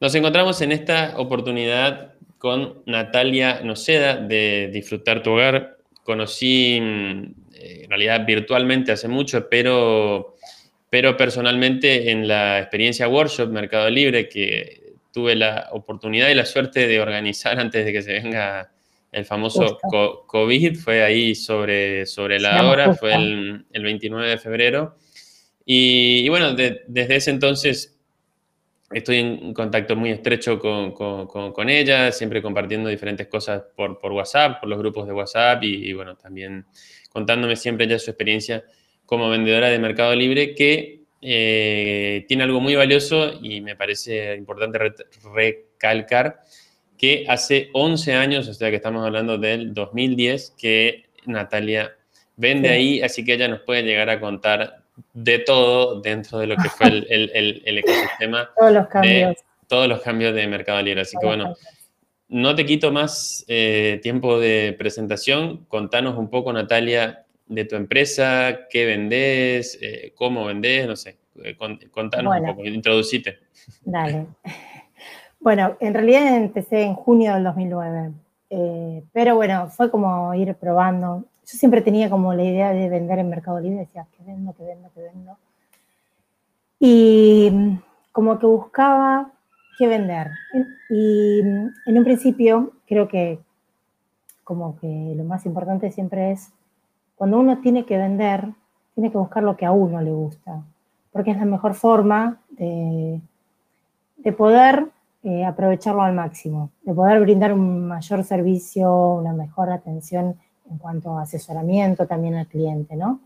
[0.00, 5.78] Nos encontramos en esta oportunidad con Natalia Noceda de Disfrutar tu Hogar.
[6.04, 7.22] Conocí mm,
[7.54, 10.36] eh, en realidad virtualmente hace mucho, pero,
[10.88, 16.86] pero personalmente en la experiencia Workshop Mercado Libre que tuve la oportunidad y la suerte
[16.86, 18.70] de organizar antes de que se venga
[19.10, 19.78] el famoso
[20.26, 24.96] COVID, fue ahí sobre, sobre la hora, fue el, 29 de febrero.
[25.64, 27.97] Y, bueno, desde ese entonces
[28.90, 34.78] estoy en contacto muy estrecho con, ella, siempre compartiendo diferentes cosas por, WhatsApp, por los
[34.78, 36.66] grupos de WhatsApp y, bueno, también
[37.10, 38.64] contándome siempre ya su experiencia
[39.06, 44.78] como vendedora de Mercado Libre, que eh, tiene algo muy valioso y me parece importante
[45.34, 46.42] recalcar
[46.96, 51.92] que hace 11 años, o sea que estamos hablando del 2010, que Natalia
[52.36, 54.82] vende ahí, así que ella nos puede llegar a contar
[55.12, 58.50] de todo dentro de lo que fue el, ecosistema.
[58.56, 59.30] todos los cambios.
[59.30, 59.36] De,
[59.68, 61.02] todos los cambios de Mercado Libre.
[61.02, 61.54] Así que bueno,
[62.28, 65.66] no te quito más eh, tiempo de presentación.
[65.68, 71.18] Contanos un poco, Natalia, de tu empresa, qué vendés, eh, cómo vendés, no sé.
[71.42, 71.56] Eh,
[71.90, 73.38] contanos un poco, introducite.
[73.82, 74.26] Dale.
[75.40, 78.12] Bueno, en realidad empecé en junio del 2009.
[79.12, 83.30] pero bueno, fue como ir probando yo siempre tenía como la idea de vender en
[83.30, 85.38] Mercado Libre, decía, que vendo, que vendo, que vendo.
[86.78, 87.80] Y
[88.12, 89.32] como que buscaba
[89.78, 90.30] qué vender.
[90.90, 93.38] Y en un principio creo que
[94.44, 96.52] como que lo más importante siempre es,
[97.16, 98.48] cuando uno tiene que vender,
[98.94, 100.62] tiene que buscar lo que a uno le gusta,
[101.12, 103.20] porque es la mejor forma de,
[104.18, 104.86] de poder
[105.22, 110.36] eh, aprovecharlo al máximo, de poder brindar un mayor servicio, una mejor atención
[110.70, 113.20] en cuanto a asesoramiento también al cliente, ¿no?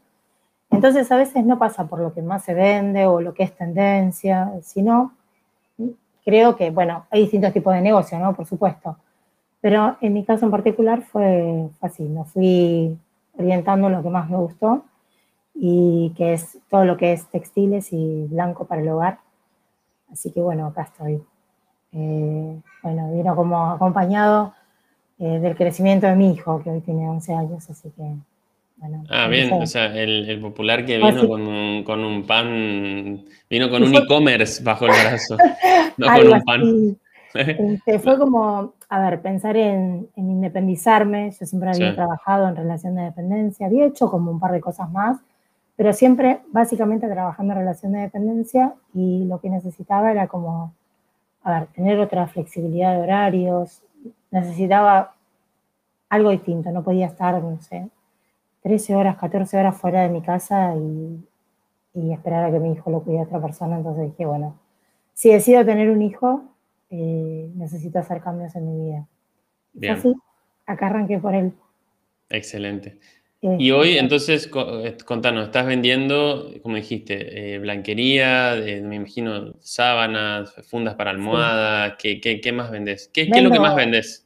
[0.70, 3.54] Entonces a veces no pasa por lo que más se vende o lo que es
[3.54, 5.12] tendencia, sino
[6.24, 8.34] creo que, bueno, hay distintos tipos de negocio, ¿no?
[8.34, 8.96] Por supuesto.
[9.60, 12.98] Pero en mi caso en particular fue así, me fui
[13.38, 14.84] orientando en lo que más me gustó
[15.54, 19.18] y que es todo lo que es textiles y blanco para el hogar.
[20.10, 21.22] Así que bueno, acá estoy.
[21.92, 24.54] Eh, bueno, vino como acompañado
[25.18, 28.02] eh, del crecimiento de mi hijo, que hoy tiene 11 años, así que,
[28.76, 29.04] bueno.
[29.08, 33.82] Ah, bien, o sea, el, popular que vino con, un, con, un, pan, vino con
[33.82, 35.36] un e-commerce bajo el brazo,
[35.96, 36.96] no con un pan.
[37.34, 43.04] Este, fue como, a ver, pensar en, independizarme, yo siempre había trabajado en relación de
[43.04, 45.18] dependencia, había hecho como un par de cosas más,
[45.76, 50.74] pero siempre básicamente trabajando en relación de dependencia y lo que necesitaba era como,
[51.42, 53.82] a ver, tener otra flexibilidad de horarios,
[54.32, 55.14] necesitaba
[56.08, 57.88] algo distinto, no podía estar, no sé,
[58.62, 61.24] 13 horas, 14 horas fuera de mi casa y,
[62.12, 63.76] esperar a que mi hijo lo cuide otra persona.
[63.76, 64.58] Entonces dije, bueno,
[65.12, 66.44] si decido tener un hijo,
[66.90, 69.06] eh, necesito hacer cambios en mi vida.
[69.74, 70.14] Y así,
[70.66, 71.52] acá arranqué por él.
[72.30, 72.98] Excelente.
[73.42, 80.94] Eh, y hoy, entonces, eh, contanos, estás vendiendo, como dijiste, blanquería, me imagino sábanas, fundas
[80.94, 83.10] para almohada, ¿qué, qué, más vendes?
[83.12, 84.21] ¿Qué, ¿Qué, es lo que más vendes?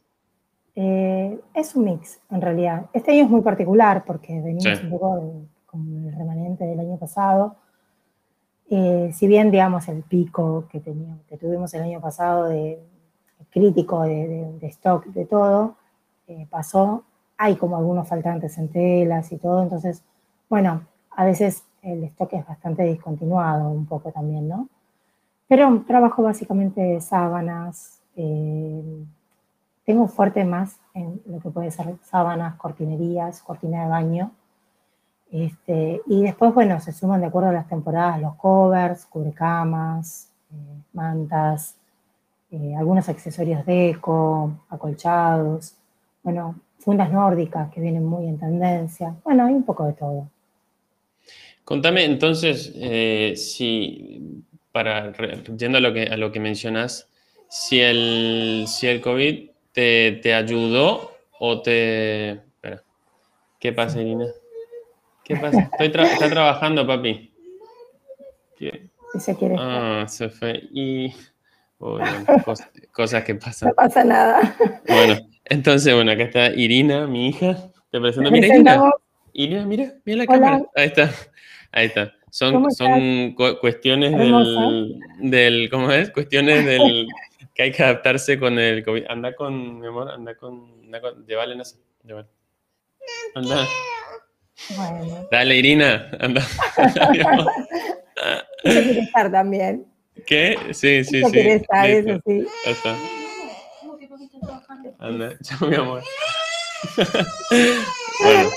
[0.79, 2.87] Eh, es un mix, en realidad.
[2.93, 5.33] Este año es muy particular porque venimos un poco
[5.65, 7.57] con el remanente del año pasado.
[8.69, 12.79] Eh, si bien, digamos, el pico que, teníamos, que tuvimos el año pasado de
[13.51, 15.77] crítico de, stock, de todo,
[16.27, 17.05] eh, pasó.
[17.39, 20.03] Hay como algunos faltantes en telas y todo, entonces,
[20.49, 24.69] bueno, a veces el stock es bastante discontinuado un poco también, ¿no?
[25.49, 28.03] Pero trabajo básicamente sábanas,
[29.87, 34.33] tengo fuerte más en lo que puede ser sábanas, cortinerías, cortina de baño.
[35.31, 40.83] Este, y después, bueno, se suman de acuerdo a las temporadas los covers, cubrecamas, eh,
[40.93, 41.77] mantas,
[42.51, 45.77] eh, algunos accesorios de eco, acolchados,
[46.23, 49.15] bueno, fundas nórdicas que vienen muy en tendencia.
[49.25, 50.29] Bueno, hay un poco de todo.
[51.65, 55.13] Contame entonces, eh, si, para,
[55.57, 57.09] yendo a lo que, a lo que mencionas,
[57.49, 62.31] si el, si el COVID te, ayudó o te...
[62.31, 62.83] Espera.
[63.61, 64.27] ¿Qué pasa, Irina?
[65.23, 65.71] ¿Qué pasa?
[65.79, 67.31] Estoy está trabajando, papi.
[68.57, 68.89] ¿Qué?
[69.19, 69.57] Se quiere.
[69.59, 70.63] Ah, se fue.
[70.73, 71.13] Y...
[72.93, 73.69] cosas, que pasan.
[73.69, 74.57] No pasa nada.
[74.89, 77.71] Bueno, entonces, bueno, acá está Irina, mi hija.
[77.91, 78.31] Te presento.
[78.31, 78.91] Mira, Irina.
[79.35, 80.63] Irina, mira, mira la cámara.
[80.75, 81.11] Ahí está.
[81.71, 82.15] Ahí está.
[82.31, 86.11] Son, son cuestiones del, del, ¿cómo es?
[86.11, 87.07] Cuestiones del,
[87.57, 89.05] que hay que adaptarse con el COVID.
[89.09, 92.29] Anda con, mi amor, anda con, anda con llévale, no sé, llévale.
[93.35, 93.67] Anda.
[94.77, 95.29] Bueno.
[95.31, 96.43] Dale, Irina, anda.
[98.63, 99.87] quiere estar también.
[100.27, 100.59] ¿Qué?
[100.73, 101.33] Sí, sí, Eso sí.
[101.33, 102.11] quería estar, listo.
[102.13, 102.47] eso sí.
[102.65, 102.97] Ya está.
[104.99, 106.03] Anda, chao, mi amor.
[108.21, 108.51] bueno,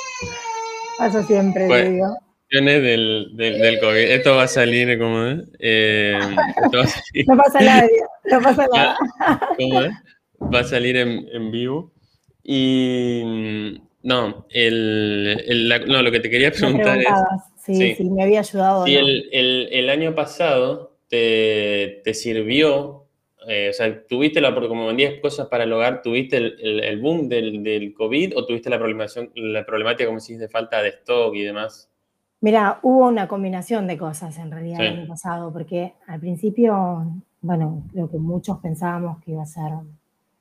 [0.97, 2.17] Pasa siempre, Pues- te digo.
[2.49, 3.97] Cuestiones del, del, del COVID.
[4.11, 5.39] Esto va a salir, ¿cómo es?
[5.59, 7.87] Eh, a salir, No pasa nada,
[8.31, 8.97] no pasa nada.
[9.57, 9.91] ¿cómo es?
[10.53, 11.91] Va a salir en, en vivo.
[12.43, 13.21] Y
[14.01, 17.05] no, el, el- la- no, lo que te quería preguntar es.
[17.63, 17.95] sí, sí.
[17.95, 18.85] sí, me había ayudado.
[18.85, 18.99] Si ¿no?
[19.01, 23.05] el, el- año pasado te, te sirvió,
[23.47, 27.29] eh, o sea, tuviste la, porque como vendías cosas para el hogar, ¿tuviste el, boom
[27.29, 31.43] del, del COVID o tuviste la la problemática, como decís, de falta de stock y
[31.43, 31.89] demás?
[32.41, 34.85] Mira, hubo una combinación de cosas en realidad Sí.
[34.85, 37.05] el año pasado, porque al principio,
[37.41, 39.73] bueno, creo que muchos pensábamos que iba a ser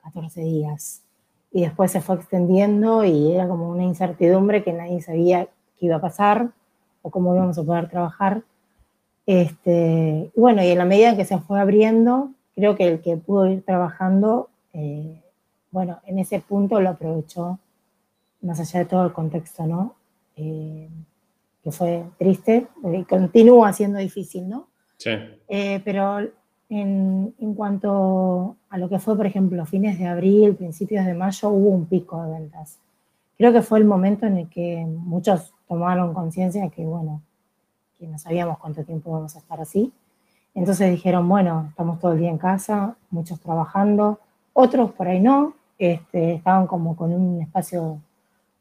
[0.02, 1.02] 14 días
[1.50, 5.46] y después se fue extendiendo y era como una incertidumbre que nadie sabía
[5.78, 6.50] qué iba a pasar
[7.02, 8.42] o cómo íbamos a poder trabajar.
[9.26, 13.16] Este, bueno, y en la medida en que se fue abriendo, creo que el que
[13.16, 15.20] pudo ir trabajando, eh,
[15.70, 17.58] bueno, en ese punto lo aprovechó,
[18.40, 19.94] más allá de todo el contexto, ¿no?
[20.36, 20.88] Eh,
[21.62, 24.68] que fue triste y continúa siendo difícil, ¿no?
[24.96, 25.10] Sí,
[25.48, 26.20] Eh, pero
[26.68, 31.48] en, en cuanto a lo que fue, por ejemplo, fines de abril, principios de mayo,
[31.50, 32.78] hubo un pico de ventas.
[33.36, 37.22] Creo que fue el momento en el que muchos tomaron conciencia de que, bueno,
[37.98, 39.92] que no sabíamos cuánto tiempo íbamos a estar así.
[40.54, 44.18] Entonces dijeron, bueno, estamos todo el día en casa, muchos trabajando,
[44.52, 48.00] otros por ahí no, este, estaban como con un espacio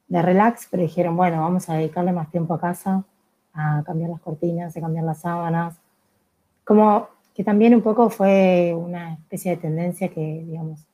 [0.08, 3.04] de relax, pero dijeron, bueno, vamos a dedicarle más tiempo a casa,
[3.54, 5.80] a cambiar las cortinas, a cambiar las sábanas.
[6.64, 10.88] Como que también un poco fue una especie de tendencia que, digamos,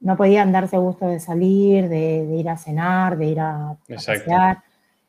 [0.00, 3.76] no podían darse gusto de salir, de, de ir a cenar, de ir a, a
[3.88, 4.62] pasear.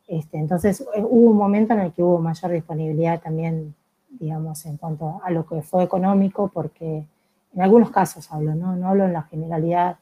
[0.08, 3.76] Este, entonces eh, hubo un momento en el que hubo mayor disponibilidad también,
[4.10, 7.06] digamos, en cuanto a lo que fue económico, porque
[7.54, 8.76] en algunos casos hablo, ¿no?
[8.76, 9.98] No hablo en la generalidad,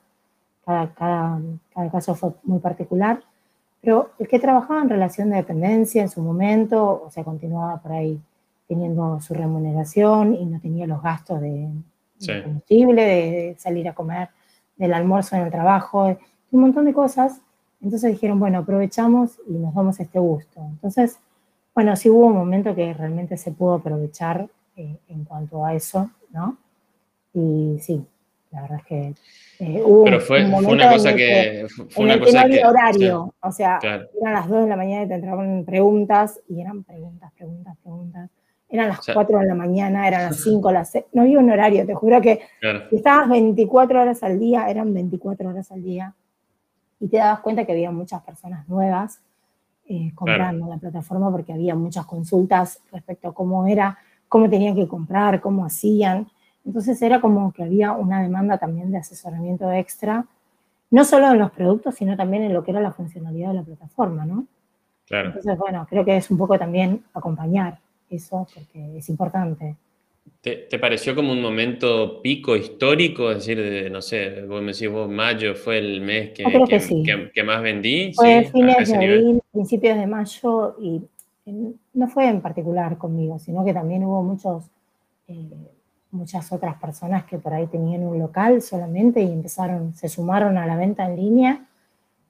[0.66, 1.42] cada, cada,
[1.74, 3.22] cada caso fue muy particular,
[3.88, 7.94] pero el que trabajaba en relación de dependencia en su momento, o sea, continuaba por
[7.94, 8.20] ahí
[8.68, 11.70] teniendo su remuneración y no tenía los gastos de,
[12.18, 12.34] Sí.
[12.34, 14.28] de combustible, de, salir a comer,
[14.76, 16.18] del almuerzo en el trabajo,
[16.52, 17.40] un montón de cosas.
[17.82, 20.60] Entonces dijeron, bueno, aprovechamos y nos damos este gusto.
[20.70, 21.18] Entonces,
[21.74, 26.10] bueno, sí hubo un momento que realmente se pudo aprovechar eh, en cuanto a eso,
[26.32, 26.58] ¿no?
[27.34, 28.06] Y sí,
[28.58, 29.14] la verdad es que
[29.60, 31.68] eh, hubo Pero fue, un fue una cosa el que.
[31.90, 32.66] Fue en una el que cosa que.
[32.66, 34.08] horario, o sea, claro.
[34.20, 38.30] eran las 2 de la mañana y te entraban preguntas y eran preguntas, preguntas, preguntas.
[38.70, 41.40] Eran las O sea- 4 de la mañana, eran las 5, las 6, no había
[41.40, 42.90] un horario, te juro que claro.
[42.90, 46.14] si estabas 24 horas al día, eran 24 horas al día
[47.00, 49.22] y te dabas cuenta que había muchas personas nuevas
[49.90, 54.88] eh, comprando la plataforma porque había muchas consultas respecto a cómo era, cómo tenían que
[54.88, 56.28] comprar, cómo hacían.
[56.68, 60.26] Entonces era como que había una demanda también de asesoramiento extra,
[60.92, 63.64] no solo en los productos, sino también en lo que era la funcionalidad de la
[63.64, 64.46] plataforma, ¿no?
[65.08, 65.30] Claro.
[65.30, 67.80] Entonces, bueno, creo que es un poco también acompañar
[68.10, 69.78] eso porque es importante.
[70.42, 73.32] ¿Te, te pareció como un momento pico histórico?
[73.32, 76.64] Es decir, de, no sé, vos me decís, vos mayo fue el mes que, que,
[76.68, 77.04] que sí.
[77.34, 78.12] que- más vendí.
[78.14, 78.52] Fue ¿sí?
[78.52, 81.02] fines de abril, principios de mayo y
[81.46, 84.66] eh, no fue en particular conmigo, sino que también hubo muchos,
[85.30, 85.48] eh,
[86.18, 90.66] muchas otras personas que por ahí tenían un local solamente y empezaron, se sumaron a
[90.66, 91.66] la venta en línea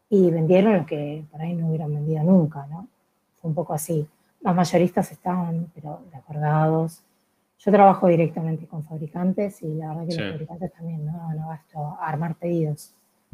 [0.10, 2.88] y vendieron lo que por ahí no hubieran vendido nunca, ¿no?
[3.42, 4.08] Fue un poco así.
[4.42, 7.02] Los mayoristas estaban, pero desbordados.
[7.60, 10.20] Yo trabajo directamente con fabricantes y la verdad que Sí.
[10.22, 12.94] los fabricantes también no daban abasto a armar pedidos.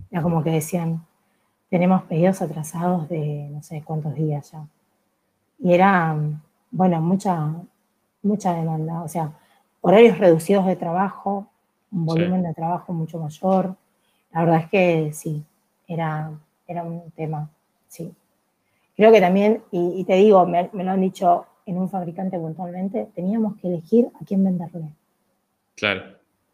[0.09, 1.05] Era como que decían,
[1.69, 4.65] tenemos pedidos atrasados de no sé cuántos días ya.
[5.59, 6.15] Y era,
[6.71, 7.53] bueno, mucha,
[8.23, 9.03] mucha demanda.
[9.03, 9.31] O sea,
[9.83, 11.45] horarios reducidos de trabajo,
[11.91, 12.05] un Sí.
[12.05, 13.75] volumen de trabajo mucho mayor.
[14.31, 15.43] La verdad es que sí,
[15.87, 16.31] era,
[16.67, 17.49] era un tema,
[17.87, 18.11] sí.
[18.95, 22.39] Creo que también, y, y te digo, me, me lo han dicho en un fabricante
[22.39, 24.85] puntualmente, teníamos que elegir a quién venderle.
[25.75, 26.03] Claro.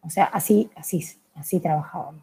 [0.02, 1.04] O sea, así, así,
[1.36, 2.22] así trabajábamos.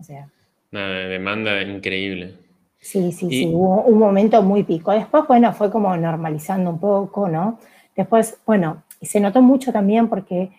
[0.00, 0.28] O sea,
[0.72, 2.36] Una demanda increíble.
[2.80, 4.92] Sí, sí, Y- sí, hubo un momento muy pico.
[4.92, 7.58] Después, bueno, fue como normalizando un poco, ¿no?
[7.96, 10.50] Después, bueno, se notó mucho también porque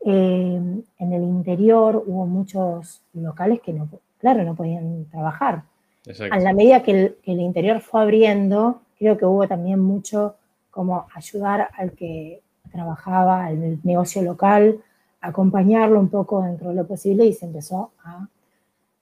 [0.00, 5.62] eh, en el interior hubo muchos locales que, no, claro, no podían trabajar.
[6.06, 6.34] Exacto.
[6.34, 10.36] A la medida que el, que el interior fue abriendo, creo que hubo también mucho
[10.70, 14.80] como ayudar al que trabajaba el negocio local,
[15.20, 18.28] acompañarlo un poco dentro de lo posible y se empezó a,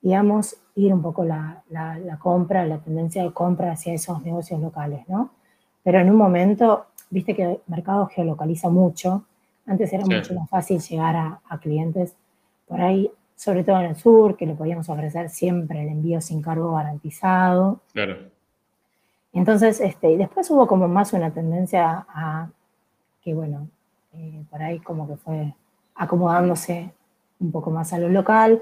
[0.01, 4.61] digamos, ir un poco la, la, la compra, la tendencia de compra hacia esos negocios
[4.61, 5.31] locales, ¿no?
[5.83, 9.25] Pero en un momento, viste que el mercado geolocaliza mucho,
[9.67, 12.17] Antes era mucho más fácil llegar a, clientes
[12.67, 16.43] por ahí, sobre todo en el sur, que le podíamos ofrecer siempre el envío sin
[16.43, 17.81] cargo garantizado.
[17.93, 18.17] Claro.
[19.33, 22.49] Entonces, este, y después hubo como más una tendencia a
[23.23, 23.69] que, bueno,
[24.15, 25.55] eh, por ahí como que fue
[25.95, 26.91] acomodándose
[27.39, 28.61] un poco más a lo local,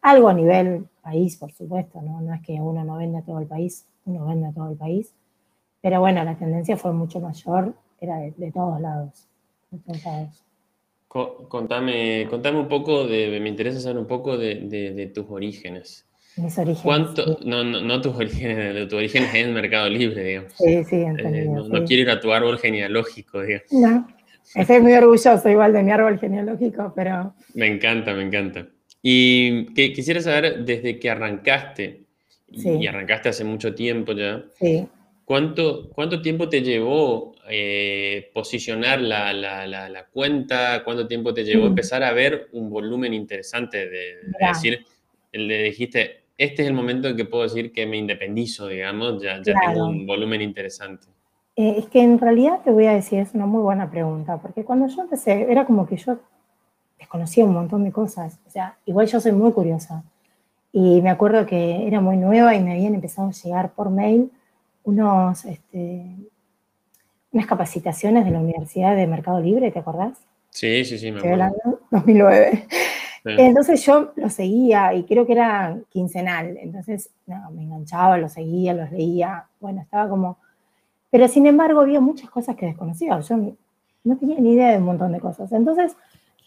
[0.00, 2.20] algo a nivel país, por supuesto, ¿no?
[2.20, 5.12] No es que uno no venda todo el país, uno vende todo el país,
[5.86, 9.28] pero bueno, la tendencia fue mucho mayor, era de, todos lados.
[11.06, 16.04] Contame, contame un poco, de, me interesa saber un poco de, tus orígenes.
[16.38, 16.82] Mis orígenes.
[16.82, 20.54] ¿Cuánto, no, no, tus orígenes, de tus orígenes en el Mercado Libre, digamos.
[20.54, 23.70] Sí, sí, eh, no, quiero ir a tu árbol genealógico, digamos.
[23.70, 24.08] No,
[24.56, 27.32] estoy muy orgulloso igual de mi árbol genealógico, pero...
[27.54, 28.66] Me encanta, me encanta.
[29.02, 32.06] Y que, quisiera saber, desde que arrancaste,
[32.48, 34.88] y arrancaste hace mucho tiempo ya, sí.
[35.26, 40.82] ¿Cuánto, ¿cuánto tiempo te llevó eh, posicionar la, la, la, cuenta?
[40.84, 41.68] ¿Cuánto tiempo te llevó mm.
[41.68, 44.86] empezar a ver un volumen interesante de, decir,
[45.32, 49.42] le dijiste, este es el momento en que puedo decir que me independizo, digamos, ya,
[49.42, 51.08] ya tengo un volumen interesante?
[51.56, 54.64] Eh, es que en realidad te voy a decir, es una muy buena pregunta, porque
[54.64, 56.18] cuando yo empecé, era como que yo
[56.98, 58.38] desconocía un montón de cosas.
[58.46, 60.04] O sea, igual yo soy muy curiosa.
[60.72, 64.30] Y me acuerdo que era muy nueva y me habían empezado a llegar por mail
[64.86, 66.16] unos, este,
[67.32, 70.16] unas capacitaciones de la Universidad de Mercado Libre, ¿te acordás?
[70.50, 71.80] Sí, sí, sí, me acuerdo.
[71.90, 72.66] 2009.
[73.24, 76.56] Entonces yo lo seguía y creo que era quincenal.
[76.58, 79.46] Entonces, no, me enganchaba, lo seguía, los leía.
[79.58, 80.38] Bueno, estaba como...
[81.10, 83.18] Pero sin embargo había muchas cosas que desconocía.
[83.18, 83.36] Yo
[84.04, 85.50] no tenía ni idea de un montón de cosas.
[85.50, 85.96] Entonces,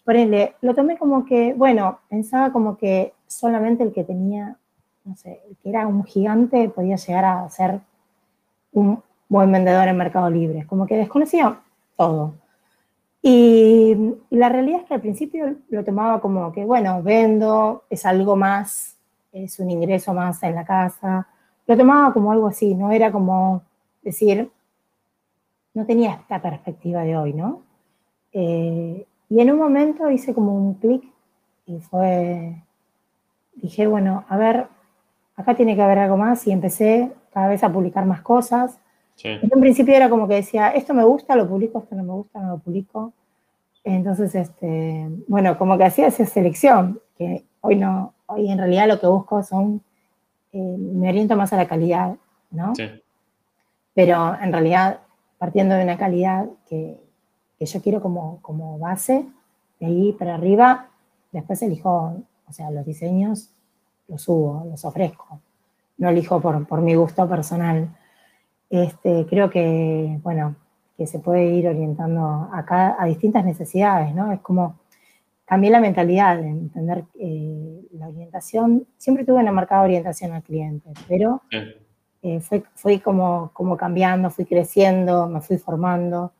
[0.02, 4.56] por ende, lo tomé como que, bueno, pensaba como que solamente el que tenía,
[5.04, 7.80] no sé, el que era un gigante podía llegar a ser
[8.72, 11.60] un buen vendedor en Mercado Libre, como que desconocía
[11.96, 12.34] todo.
[13.22, 18.36] Y, la realidad es que al principio lo tomaba como que, bueno, vendo, es algo
[18.36, 18.96] más,
[19.32, 21.28] es un ingreso más en la casa.
[21.66, 23.62] Lo tomaba como algo así, no era como
[24.02, 24.50] decir,
[25.74, 27.62] no tenía esta perspectiva de hoy, ¿no?
[28.32, 31.04] Eh, y en un momento hice como un clic
[31.66, 32.56] y fue,
[33.54, 34.66] dije, bueno, a ver,
[35.36, 38.78] acá tiene que haber algo más y empecé cada vez a publicar más cosas.
[39.22, 42.40] En principio era como que decía, esto me gusta, lo publico, esto no me gusta,
[42.40, 43.12] no lo publico.
[43.84, 48.98] Entonces, este, bueno, como que hacía esa selección, que hoy no, hoy en realidad lo
[48.98, 49.82] que busco son,
[50.52, 52.16] eh, me oriento más a la calidad,
[52.50, 52.74] ¿no?
[52.74, 52.88] Sí.
[53.94, 55.00] Pero en realidad,
[55.38, 56.98] partiendo de una calidad que,
[57.58, 59.26] que yo quiero como, como base,
[59.80, 60.88] de ahí para arriba,
[61.32, 63.50] después elijo, o sea, los diseños
[64.08, 65.40] los subo, los ofrezco,
[66.00, 67.88] no elijo por, por mi gusto personal.
[68.68, 70.56] Este, creo que, bueno,
[70.96, 72.64] que se puede ir orientando a,
[72.98, 74.32] a distintas necesidades, ¿no?
[74.32, 74.80] Es como
[75.44, 78.86] cambié la mentalidad de entender eh, la orientación.
[78.96, 81.42] Siempre tuve una marcada orientación al cliente, pero
[82.22, 86.32] eh, fue, fui como, como cambiando, fui creciendo, me fui formando.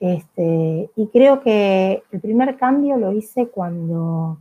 [0.00, 4.38] Este, y creo que el primer cambio lo hice cuando,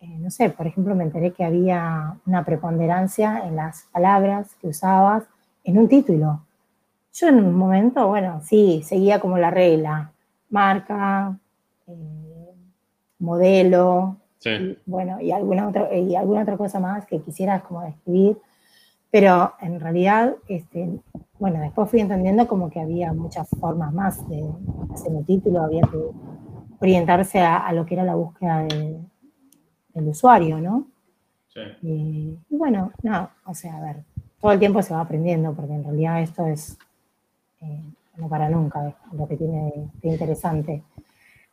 [0.00, 4.68] eh, no sé, por ejemplo, me enteré que había una preponderancia en las palabras que
[4.68, 5.24] usabas
[5.62, 6.40] en un título.
[7.12, 10.12] Yo en un momento, bueno, sí, seguía como la regla,
[10.48, 11.38] marca,
[11.86, 12.54] eh,
[13.18, 14.16] modelo,
[14.86, 18.38] bueno, y alguna, otra, y alguna otra cosa más que quisieras como describir,
[19.10, 20.98] pero en realidad, este,
[21.38, 24.48] bueno, después fui entendiendo como que había muchas formas más de
[24.94, 25.98] hacer un título, había que
[26.80, 28.66] orientarse a, lo que era la búsqueda
[29.94, 30.86] del usuario, ¿no?
[31.48, 31.60] Sí.
[31.82, 34.04] Y, bueno, no, o sea, a ver,
[34.40, 36.78] todo el tiempo se va aprendiendo, porque en realidad esto es
[37.60, 37.82] eh,
[38.16, 40.82] no para nunca, lo que tiene de interesante.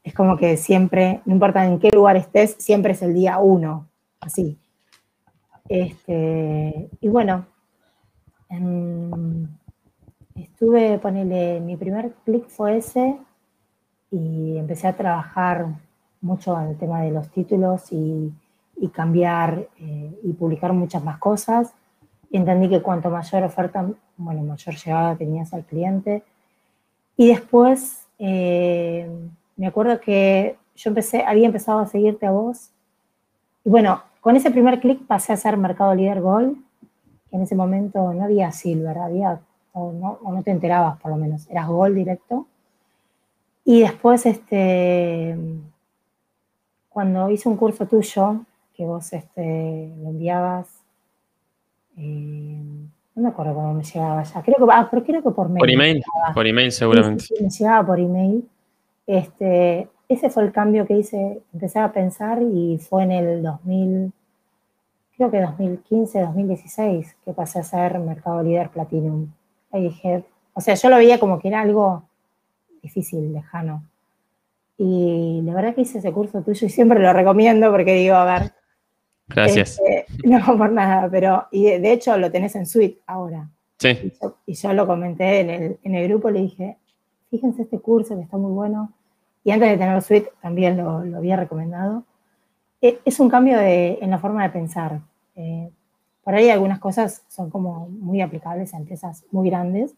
[0.03, 3.87] Es como que siempre, no importa en qué lugar estés, siempre es el día uno,
[4.21, 4.57] así.
[5.67, 7.45] Este, y bueno,
[8.49, 9.49] en,
[10.37, 13.17] Estuve, ponele, mi primer clic fue ese
[14.11, 15.65] y empecé a trabajar
[16.27, 18.33] mucho en el tema de los títulos y,
[18.93, 21.73] cambiar eh, y publicar muchas más cosas.
[22.31, 26.23] Entendí que cuanto mayor oferta, bueno, mayor llegada tenías al cliente.
[27.15, 29.09] Y después, eh,
[29.55, 32.69] me acuerdo que yo empecé, había empezado a seguirte a vos.
[33.65, 36.57] Y bueno, con ese primer clic pasé a ser Mercado Líder Gold,
[37.29, 39.39] que en ese momento no había Silver, había
[39.77, 42.47] o no, te enterabas por lo menos, eras gol directo.
[43.63, 45.37] Y después, este,
[46.97, 48.37] cuando hice un curso tuyo,
[48.75, 50.67] que vos este, lo enviabas,
[51.95, 52.59] eh,
[53.13, 55.59] no me acuerdo cómo me llegaba ya, creo que, ah, pero creo que por mail.
[55.59, 57.25] Por email, por email seguramente.
[57.39, 58.49] me llegaba por email.
[59.05, 64.11] Este, ese fue el cambio que hice, empecé a pensar y fue en el 2000,
[65.17, 69.27] creo que 2015, 2016, que pasé a ser Mercado Líder Platinum.
[69.71, 70.23] Ahí dije,
[70.55, 72.01] o sea, yo lo veía como que era algo
[72.81, 73.83] difícil, lejano.
[74.77, 78.25] Y la verdad que hice ese curso tuyo y siempre lo recomiendo porque digo, a
[78.25, 78.53] ver.
[79.27, 79.79] Gracias.
[79.85, 83.49] Este, no, por nada, pero y de, hecho lo tenés en suite ahora.
[83.79, 84.13] Sí.
[84.45, 86.77] Y yo, lo comenté en el, en el, grupo, le dije,
[87.29, 88.93] fíjense este curso que está muy bueno.
[89.43, 92.03] Y antes de tener suite también lo, lo había recomendado.
[92.81, 94.99] E, es un cambio de, en la forma de pensar.
[95.35, 95.69] Eh,
[96.23, 99.95] por ahí algunas cosas son como muy aplicables a empresas muy grandes,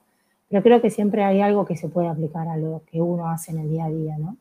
[0.47, 3.51] pero creo que siempre hay algo que se puede aplicar a lo que uno hace
[3.51, 4.37] en el día a día, ¿no?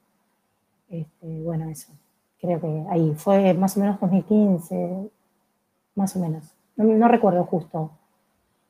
[0.89, 1.93] Este, bueno, eso.
[2.41, 5.11] Creo que ahí fue más o menos 2015,
[5.95, 6.55] más o menos.
[6.77, 7.91] No, recuerdo justo.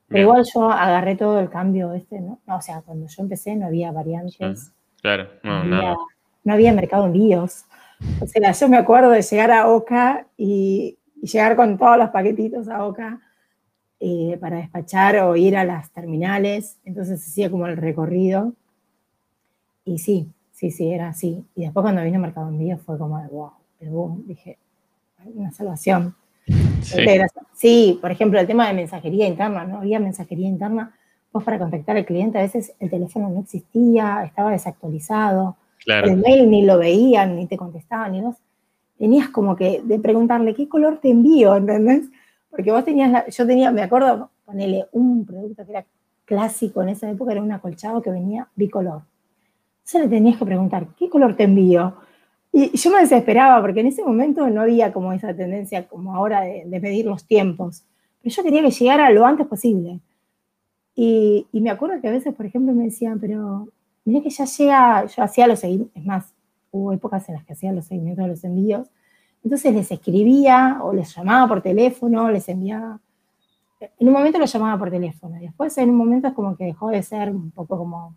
[0.07, 2.39] Pero igual yo agarré todo el cambio este, ¿no?
[2.47, 4.71] O sea, cuando yo empecé no había variantes.
[5.01, 5.97] Claro, no, había, nada.
[6.43, 7.65] no había mercado envíos.
[8.19, 12.69] O sea, yo me acuerdo de llegar a Oca y, llegar con todos los paquetitos
[12.69, 13.19] a Oca
[13.99, 16.79] eh, para despachar o ir a las terminales.
[16.85, 18.53] Entonces hacía como el recorrido.
[19.83, 21.45] Y sí, sí, sí, era así.
[21.55, 24.57] Y después cuando vino Mercado Envío fue como, wow, el boom, dije,
[25.33, 26.15] una salvación.
[26.81, 27.05] Sí.
[27.53, 27.97] sí.
[28.01, 30.93] por ejemplo, el tema de mensajería interna, no había mensajería interna.
[31.31, 36.49] Vos para contactar al cliente a veces el teléfono no existía, estaba desactualizado, el mail
[36.49, 38.35] ni lo veían, ni te contestaban, ni vos
[38.97, 42.09] tenías como que de preguntarle qué color te envío, ¿entendés?
[42.49, 45.85] Porque vos tenías, yo tenía, me acuerdo, ponele un producto que era
[46.25, 49.03] clásico en esa época, era un acolchado que venía bicolor.
[49.89, 51.95] Entonces le tenías que preguntar, ¿qué color te envío?
[52.51, 56.41] Y yo me desesperaba porque en ese momento no había como esa tendencia como ahora
[56.41, 57.85] de, de medir los tiempos.
[58.21, 59.99] Pero yo quería que llegara lo antes posible.
[61.01, 63.69] Y, me acuerdo que a veces, por ejemplo, me decían, pero
[64.05, 66.33] mira que ya llega, yo hacía los seguimientos, es más,
[66.69, 68.89] hubo épocas en las que hacía los seguimientos de los envíos,
[69.43, 72.99] entonces les escribía o les llamaba por teléfono, les enviaba,
[73.79, 76.89] en un momento los llamaba por teléfono, después en un momento es como que dejó
[76.89, 78.15] de ser un poco como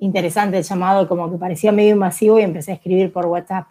[0.00, 3.68] interesante el llamado, como que parecía medio invasivo y empecé a escribir por WhatsApp.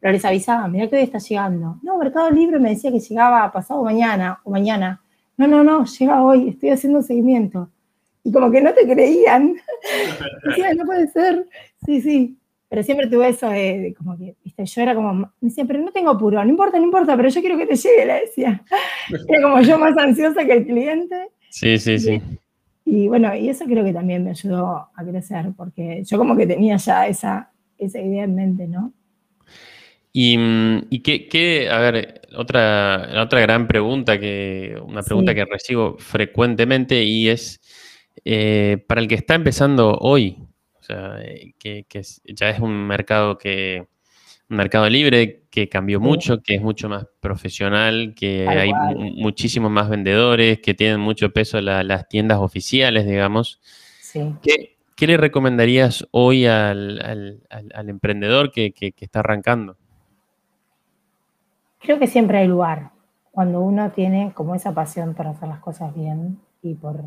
[0.00, 1.78] Pero les avisaba, mira que hoy está llegando.
[1.82, 5.00] No, Mercado Libre me decía que llegaba pasado mañana o mañana.
[5.36, 7.68] No, no, no, llega hoy, estoy haciendo seguimiento.
[8.24, 9.56] Y como que no te creían.
[10.44, 11.46] Decía, no puede ser.
[11.84, 12.36] Sí, sí.
[12.68, 15.90] Pero siempre tuve eso de, como que, viste, yo era como, me decía, pero no
[15.90, 18.62] tengo apuro, no importa, no importa, pero yo quiero que te llegue, le decía.
[19.26, 21.30] Era como yo más ansiosa que el cliente.
[21.48, 22.20] Sí, sí, sí.
[22.20, 22.47] Y
[23.08, 26.76] bueno, y eso creo que también me ayudó a crecer, porque yo como que tenía
[26.76, 28.92] ya esa, esa idea en mente, ¿no?
[30.12, 35.96] Y, mm, y qué, a ver, otra, otra gran pregunta, que, una pregunta que recibo
[35.98, 37.60] frecuentemente y es,
[38.24, 40.38] eh, para el que está empezando hoy,
[40.80, 42.02] o sea, eh, que, que
[42.34, 43.86] ya es un mercado que,
[44.50, 49.88] un mercado libre que cambió mucho, que es mucho más profesional, que hay muchísimos más
[49.88, 53.60] vendedores, que tienen mucho peso las tiendas oficiales, digamos.
[54.42, 57.40] ¿Qué, le recomendarías hoy al,
[57.86, 59.76] emprendedor que, está arrancando?
[61.80, 62.90] Creo que siempre hay lugar.
[63.30, 67.04] Cuando uno tiene como esa pasión por hacer las cosas bien y por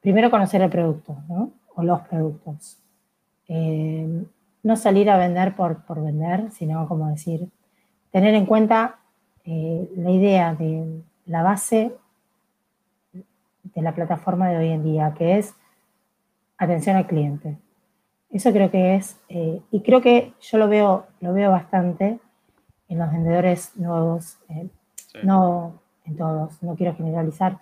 [0.00, 1.50] primero conocer el producto, ¿no?
[1.74, 2.78] O los productos.
[3.48, 4.24] Eh,
[4.64, 7.48] no salir a vender por, vender, sino como decir,
[8.10, 8.96] tener en cuenta
[9.44, 11.92] eh, la idea de la base
[13.12, 15.54] de la plataforma de hoy en día, que es
[16.58, 17.58] atención al cliente.
[18.30, 22.18] Eso creo que es, eh, y creo que yo lo veo, lo veo bastante
[22.88, 24.68] en los vendedores nuevos, eh,
[25.22, 27.58] no en todos, no quiero generalizar,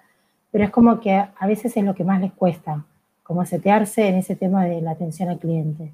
[0.51, 2.85] pero es como que a veces es lo que más les cuesta,
[3.23, 5.93] como setearse en ese tema de la atención al cliente.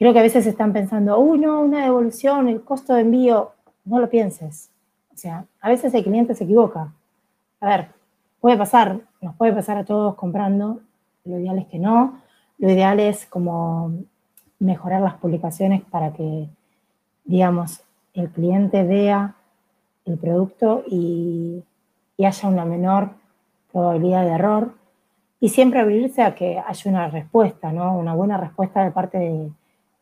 [0.00, 3.52] Creo que a veces están pensando, uy, no, una devolución, el costo de envío.
[3.84, 4.70] No lo pienses.
[5.12, 6.90] O sea, a veces el cliente se equivoca.
[7.60, 7.88] A ver,
[8.40, 10.80] puede pasar, nos puede pasar a todos comprando.
[11.26, 12.18] Lo ideal es que no.
[12.56, 13.92] Lo ideal es como
[14.58, 16.48] mejorar las publicaciones para que,
[17.26, 17.82] digamos,
[18.14, 19.34] el cliente vea
[20.06, 21.62] el producto y,
[22.24, 23.10] haya una menor
[23.70, 24.72] probabilidad de error.
[25.40, 27.98] Y siempre abrirse a que haya una respuesta, ¿no?
[27.98, 29.50] Una buena respuesta de parte de,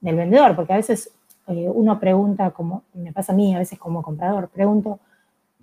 [0.01, 1.13] del vendedor, porque a veces
[1.47, 5.01] eh, uno pregunta, como me pasa a mí, a veces como comprador, pregunto,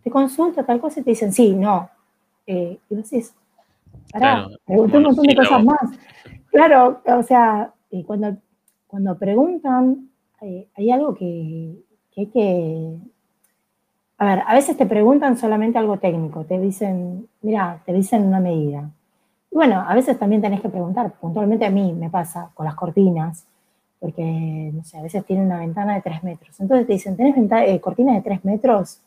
[0.04, 1.00] ¿te consulta tal cosa?
[1.00, 1.89] Y te dicen, sí, no.
[2.48, 3.34] Eh, y vos decís,
[4.12, 5.91] pará, pregunté un montón de cosas más.
[6.50, 7.74] Claro, o sea,
[8.06, 8.38] cuando,
[8.88, 10.10] cuando preguntan,
[10.41, 11.76] eh, hay algo que,
[12.12, 12.98] que hay que
[14.17, 18.39] a ver, a veces te preguntan solamente algo técnico, te dicen, mira, te dicen una
[18.39, 18.89] medida.
[19.52, 22.76] Y bueno, a veces también tenés que preguntar, puntualmente a mí me pasa con las
[22.76, 23.45] cortinas,
[24.06, 26.60] porque, no sé, a veces tiene una ventana de 3 metros.
[26.60, 27.36] Entonces te dicen, ¿tenés
[27.68, 29.02] eh, cortina de 3 metros?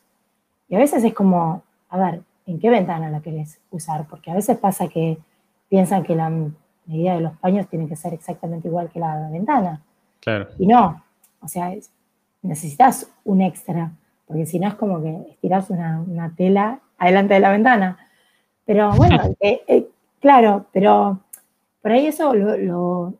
[0.68, 4.08] Y a veces es como, a ver, ¿en qué ventana la querés usar?
[4.08, 5.16] Porque a veces pasa que
[5.68, 6.32] piensan que la
[6.87, 9.80] medida de los paños tiene que ser exactamente igual que la ventana.
[10.18, 10.48] Claro.
[10.58, 11.00] Y no,
[11.40, 11.72] o sea,
[12.42, 13.92] necesitas un extra,
[14.26, 17.98] porque si no es como que estirás una, tela adelante de la ventana.
[18.64, 19.87] Pero bueno, eh, eh,
[20.18, 21.20] claro, pero
[21.82, 23.14] por ahí eso lo,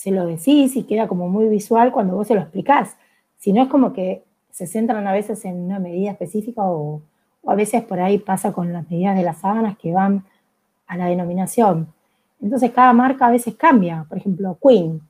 [0.00, 2.96] se lo decís y queda como muy visual cuando vos se lo explicás.
[3.36, 7.02] Si no es como que se centran a veces en una medida específica o,
[7.46, 10.24] a veces por ahí pasa con las medidas de las sábanas que van
[10.86, 11.92] a la denominación.
[12.40, 14.06] Entonces cada marca a veces cambia.
[14.08, 15.02] Por ejemplo, Queen.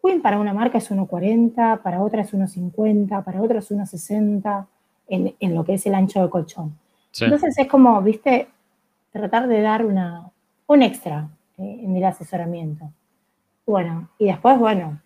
[0.00, 4.64] Queen para una marca es 1,40, para otra es 1,50, para otra es 1,60
[5.08, 6.78] en, en, lo que es el ancho de colchón.
[7.18, 8.46] Entonces es como, viste,
[9.10, 10.30] tratar de dar una,
[10.68, 12.92] un extra eh, en el asesoramiento.
[13.66, 15.00] Bueno, y después, bueno,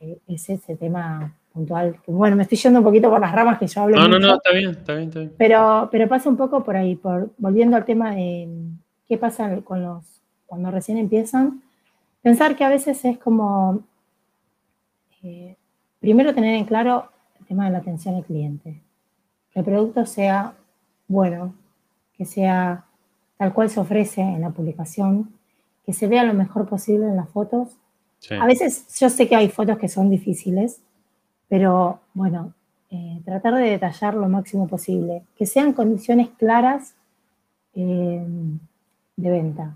[0.00, 1.96] eh, es ese tema puntual.
[2.08, 3.96] bueno, me estoy yendo un poquito por las ramas que yo hablo.
[3.96, 5.34] No, no, no, está bien, está bien, está bien.
[5.38, 8.48] Pero, pero pasa un poco por ahí, por, volviendo al tema de
[9.06, 11.62] qué pasa con los, cuando recién empiezan,
[12.22, 13.84] pensar que a veces es como,
[15.22, 15.56] eh,
[16.00, 18.82] primero tener en claro el tema de la atención al cliente.
[19.52, 20.54] Que el producto sea
[21.06, 21.54] bueno,
[22.16, 22.84] que sea
[23.36, 25.33] tal cual se ofrece en la publicación,
[25.84, 27.76] que se vea lo mejor posible en las fotos.
[28.40, 30.80] A veces yo sé que hay fotos que son difíciles,
[31.48, 32.54] pero bueno,
[32.90, 36.94] eh, tratar de detallar lo máximo posible, que sean condiciones claras
[37.74, 38.24] eh,
[39.16, 39.74] de venta,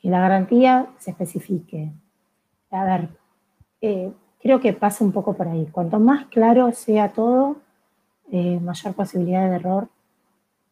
[0.00, 1.92] que la garantía se especifique.
[2.72, 3.08] A ver,
[3.80, 5.68] eh, creo que pasa un poco por ahí.
[5.70, 7.58] Cuanto más claro sea todo,
[8.32, 9.88] mayor posibilidad de error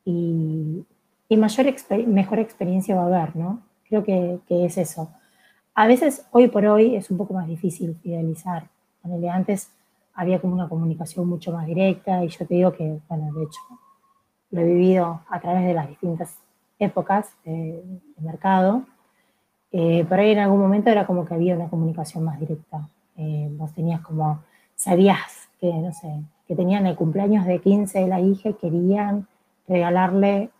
[0.05, 0.85] y,
[1.29, 1.67] y mayor
[2.09, 3.63] mejor experiencia va a haber, ¿no?
[3.88, 5.11] Creo que, que, es eso.
[5.75, 8.68] A veces, hoy por hoy, es un poco más difícil fidelizar.
[9.03, 9.70] de antes
[10.14, 13.61] había como una comunicación mucho más directa y yo te digo que, bueno, de hecho,
[14.51, 16.38] lo he vivido a través de las distintas
[16.79, 17.83] épocas de,
[18.20, 18.85] mercado.
[19.73, 22.88] Eh, por ahí en algún momento era como que había una comunicación más directa.
[23.16, 24.42] Eh, vos tenías como,
[24.77, 29.27] sabías que, no sé, que tenían el cumpleaños de 15 de la hija y querían
[29.66, 30.51] regalarle,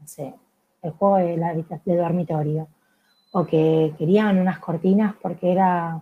[0.00, 0.34] no sé,
[0.82, 2.68] el juego de, la, de dormitorio,
[3.32, 6.00] o que querían unas cortinas porque era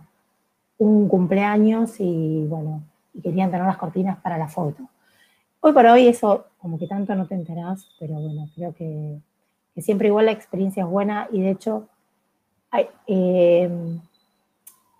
[0.77, 4.83] un cumpleaños y bueno, y querían tener las cortinas para la foto.
[5.59, 9.19] Hoy por hoy eso como que tanto no te enterás, pero bueno, creo que,
[9.81, 11.87] siempre igual la experiencia es buena y de hecho
[13.05, 13.69] eh,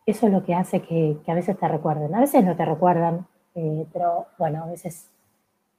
[0.06, 2.14] eso es lo que hace que, a veces te recuerden.
[2.16, 5.10] A veces no te recuerdan, eh, pero bueno, a veces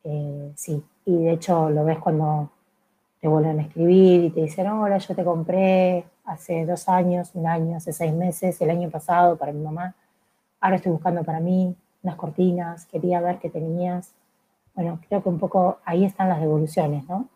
[0.05, 2.51] eh, sí, y de hecho lo ves cuando
[3.21, 7.47] te vuelven a escribir y te dicen, hola, yo te compré hace dos años, un
[7.47, 9.95] año, hace seis meses, el año pasado para mi mamá,
[10.61, 14.13] ahora estoy buscando para mí unas cortinas, quería ver qué tenías.
[14.75, 17.29] Bueno, creo que un poco ahí están las devoluciones, ¿no?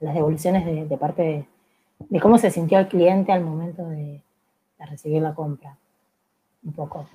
[0.00, 1.46] Las devoluciones de, parte
[2.10, 4.20] de, cómo se sintió el cliente al momento de,
[4.78, 5.76] de recibir la compra,
[6.64, 7.06] un poco.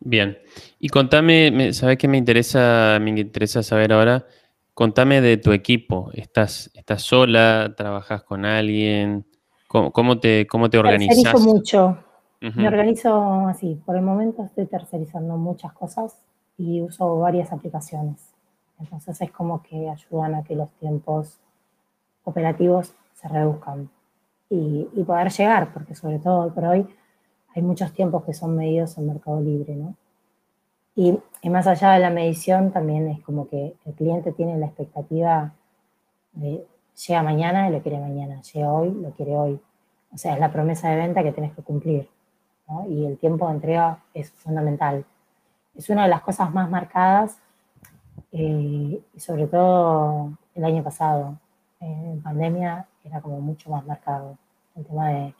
[0.00, 0.38] Bien,
[0.78, 4.26] y contame, ¿sabes qué me interesa, me interesa saber ahora?
[4.74, 6.10] Contame de tu equipo.
[6.14, 7.74] ¿Estás, estás sola?
[7.76, 9.24] ¿Trabajas con alguien?
[9.68, 11.22] ¿Cómo, te, cómo te organizas?
[11.22, 11.98] Tercerizo mucho.
[12.40, 13.80] Me organizo así.
[13.86, 16.18] Por el momento estoy tercerizando muchas cosas
[16.58, 18.32] y uso varias aplicaciones.
[18.80, 21.38] Entonces es como que ayudan a que los tiempos
[22.24, 23.88] operativos se reduzcan
[24.50, 26.86] y, y poder llegar, porque sobre todo por hoy
[27.54, 29.94] hay muchos tiempos que son medidos en Mercado Libre, ¿no?
[30.96, 35.52] Y, más allá de la medición, también es como que el cliente tiene la expectativa
[36.32, 36.66] de
[37.06, 39.60] llega mañana y lo quiere mañana, llega hoy, lo quiere hoy.
[40.12, 42.08] O sea, es la promesa de venta que tienes que cumplir.
[42.68, 42.86] ¿no?
[42.88, 45.04] Y el tiempo de entrega es fundamental.
[45.74, 47.38] Es una de las cosas más marcadas,
[48.32, 51.38] eh, sobre todo el año pasado.
[51.80, 54.38] en pandemia era como mucho más marcado.
[54.76, 55.34] El tema de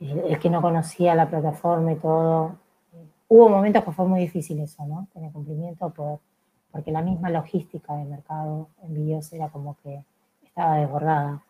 [0.00, 2.56] el que no conocía la plataforma y todo,
[3.32, 5.08] hubo momentos que fue muy difícil eso, ¿no?
[5.14, 6.20] Tener cumplimiento por,
[6.70, 10.04] porque la misma logística de mercado envíos era como que
[10.44, 11.42] estaba desbordada.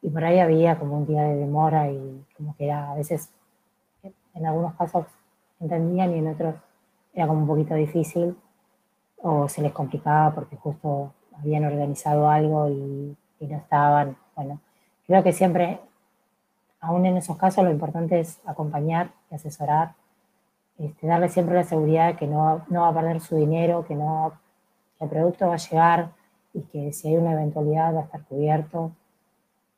[0.00, 3.28] Y por ahí había como un día de demora y como que era a veces,
[4.02, 5.04] en algunos casos
[5.60, 6.54] entendían y en otros
[7.12, 8.34] era como un poquito difícil
[9.20, 14.16] o se les complicaba porque justo habían organizado algo y, y no estaban.
[14.34, 14.60] Bueno,
[15.06, 15.78] creo que siempre,
[16.80, 19.92] aún en esos casos, lo importante es acompañar y asesorar
[20.78, 23.94] este, darle siempre la seguridad de que no, no, va a perder su dinero, que,
[23.94, 24.32] no,
[25.00, 26.10] el producto va a llegar
[26.54, 28.92] y que si hay una eventualidad va a estar cubierto.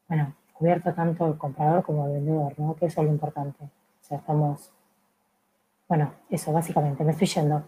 [0.09, 2.75] Bueno, cubierto tanto el comprador como el vendedor, ¿no?
[2.77, 3.65] Que eso es lo importante.
[3.65, 4.73] O sea, estamos
[5.91, 7.65] bueno, eso básicamente, me estoy yendo.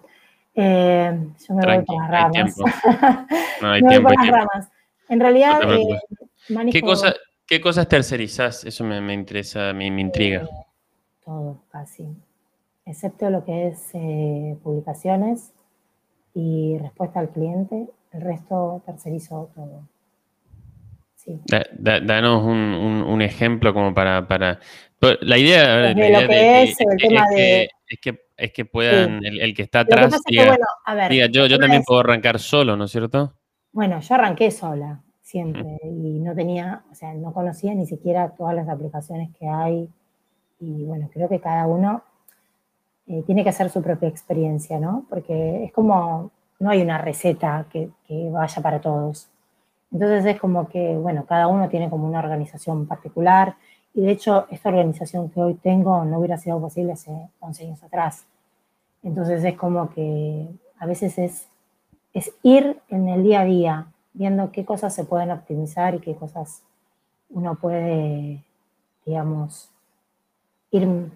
[0.55, 2.57] Eh, yo me voy por las ramas.
[3.61, 4.73] No hay me voy por las ramas.
[5.09, 6.01] En realidad, eh,
[6.71, 7.13] ¿Qué, cosa,
[7.45, 8.65] ¿Qué cosas tercerizas?
[8.65, 10.47] Eso me, interesa, me, intriga.
[11.25, 12.07] todo, casi.
[12.85, 15.53] Excepto lo que es eh, publicaciones
[16.35, 19.89] y respuesta al cliente, el resto tercerizo todo.
[21.15, 21.41] Sí.
[21.79, 24.27] danos un, ejemplo como para...
[24.27, 24.59] para
[25.21, 26.77] la idea, es,
[28.01, 32.77] que, es, que, puedan, el, que está atrás, diga, yo, yo también puedo arrancar solo,
[32.77, 33.35] ¿no es cierto?
[33.73, 38.55] Bueno, yo arranqué sola, siempre, y no tenía, o sea, no conocía ni siquiera todas
[38.55, 39.89] las aplicaciones que hay,
[40.61, 42.03] y bueno, creo que cada uno
[43.07, 45.05] eh, tiene que hacer su propia experiencia, ¿no?
[45.09, 49.29] Porque es como, no hay una receta que, que vaya para todos.
[49.93, 53.57] Entonces es como que, bueno, cada uno tiene como una organización particular
[53.95, 57.11] y de hecho esta organización que hoy tengo no hubiera sido posible hace
[57.41, 58.25] 11 años atrás.
[59.03, 61.49] Entonces es como que a veces es,
[62.15, 66.15] es ir en el día a día viendo qué cosas se pueden optimizar y qué
[66.15, 66.63] cosas
[67.31, 68.43] uno puede,
[69.05, 69.71] digamos,
[70.71, 71.11] ir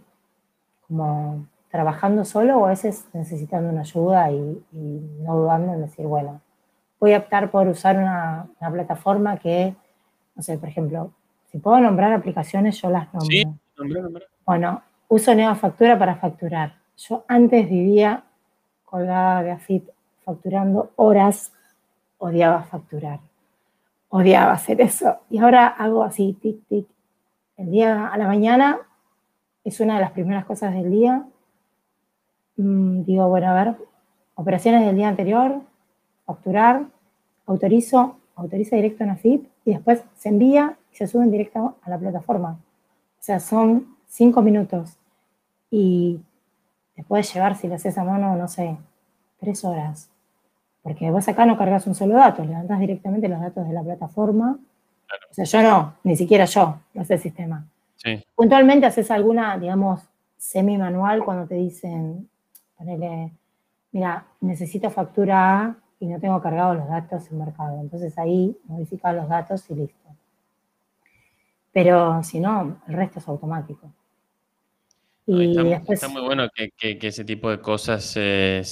[0.87, 6.07] como trabajando solo o a veces necesitando una ayuda y, y no dudando en decir,
[6.07, 6.41] bueno,
[6.99, 9.75] voy a optar por usar una, plataforma que,
[10.35, 11.13] no sé, por ejemplo,
[11.51, 13.29] si puedo nombrar aplicaciones, yo las nombro.
[13.31, 13.45] Sí,
[14.45, 16.77] Bueno, uso Factura para facturar.
[16.97, 18.25] Yo antes vivía
[18.85, 19.89] colgada de AFIP
[20.25, 21.53] facturando horas,
[22.19, 23.21] odiaba facturar,
[24.09, 25.19] odiaba hacer eso.
[25.31, 26.87] Y ahora hago así, tic, tic.
[27.57, 28.79] El día a la mañana
[29.65, 31.25] es una de las primeras cosas del día.
[32.57, 33.77] Mm, digo, bueno, a ver,
[34.35, 35.61] operaciones del día anterior,
[36.25, 36.87] facturar,
[37.47, 41.91] autorizo, autoriza directo en AFIP y después se envía y se sube en directo a
[41.91, 42.59] la plataforma.
[43.19, 44.97] O sea, son cinco minutos
[45.71, 46.21] y
[46.95, 48.77] te puedes llevar, si lo haces a mano, no sé,
[49.39, 50.11] tres horas.
[50.83, 54.59] Porque vos acá no cargas un solo dato, levantás directamente los datos de la plataforma.
[55.31, 57.67] O sea, yo no, ni siquiera yo, lo hace el sistema.
[58.37, 60.01] Puntualmente haces alguna, digamos,
[60.37, 62.29] semi-manual cuando te dicen,
[62.77, 63.33] ponele,
[63.93, 67.81] mira, necesito factura A y no tengo cargados los datos en mercado.
[67.81, 70.09] Entonces ahí modificar los datos y listo.
[71.73, 73.91] Pero si no, el resto es automático.
[75.29, 75.59] Y
[75.89, 78.63] está, muy bueno que, ese tipo de cosas se,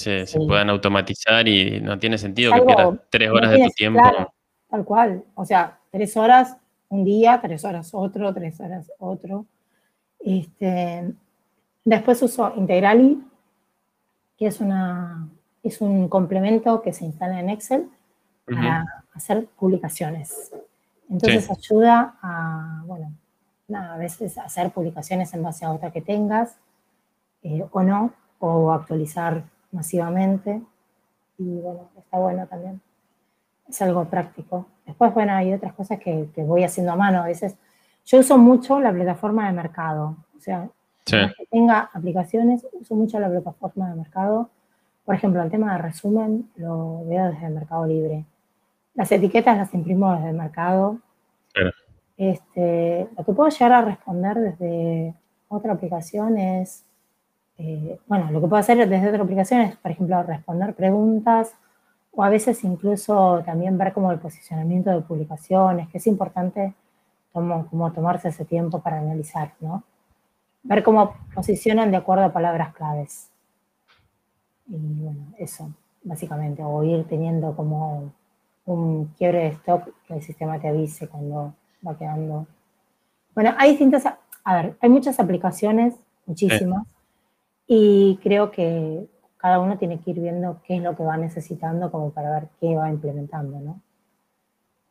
[0.47, 3.99] puedan automatizar y no tiene sentido que pierdas tres horas de tu tiempo.
[4.69, 5.23] tal cual.
[5.35, 6.55] O sea, tres horas
[6.87, 9.45] un día, tres horas otro, tres horas otro.
[10.19, 11.13] Este,
[11.83, 13.21] después uso Integrali,
[14.37, 15.29] que es una,
[15.63, 17.89] es un complemento que se instala en Excel
[18.45, 20.51] para hacer publicaciones.
[21.09, 23.13] Entonces ayuda a, bueno,
[23.73, 26.57] a veces hacer publicaciones en base a otra que tengas
[27.43, 30.61] eh, o no, o actualizar masivamente.
[31.37, 32.81] Y bueno, está bueno también.
[33.67, 34.67] Es algo práctico.
[34.85, 37.21] Después, bueno, hay otras cosas que, voy haciendo a mano.
[37.21, 37.55] A veces,
[38.05, 40.17] yo uso mucho la plataforma de mercado.
[40.37, 40.69] O sea,
[41.05, 44.49] que tenga aplicaciones, uso mucho la plataforma de mercado
[45.05, 48.25] por ejemplo, el tema de resumen lo veo desde el Mercado Libre.
[48.95, 50.99] Las etiquetas las imprimo desde el mercado.
[52.17, 55.13] Este, lo que puedo llegar a responder desde
[55.47, 56.85] otra aplicación es,
[57.59, 61.53] eh, bueno, lo que puedo hacer desde otra aplicación es, por ejemplo, responder preguntas
[62.11, 66.73] o a veces incluso también ver como el posicionamiento de publicaciones, que es importante
[67.31, 69.83] como, como tomarse ese tiempo para analizar, ¿no?
[70.65, 73.29] Ver cómo posicionan de acuerdo a palabras claves.
[74.67, 75.71] Y bueno, eso,
[76.03, 78.11] básicamente, o ir teniendo como
[78.65, 81.53] un quiebre de stock que el sistema te avise cuando
[81.85, 82.47] va quedando.
[83.35, 85.93] Bueno, hay distintas, a ver, hay muchas aplicaciones,
[86.25, 86.87] muchísimas,
[87.67, 91.91] y creo que cada uno tiene que ir viendo qué es lo que va necesitando
[91.91, 93.79] como para ver qué va implementando, ¿no?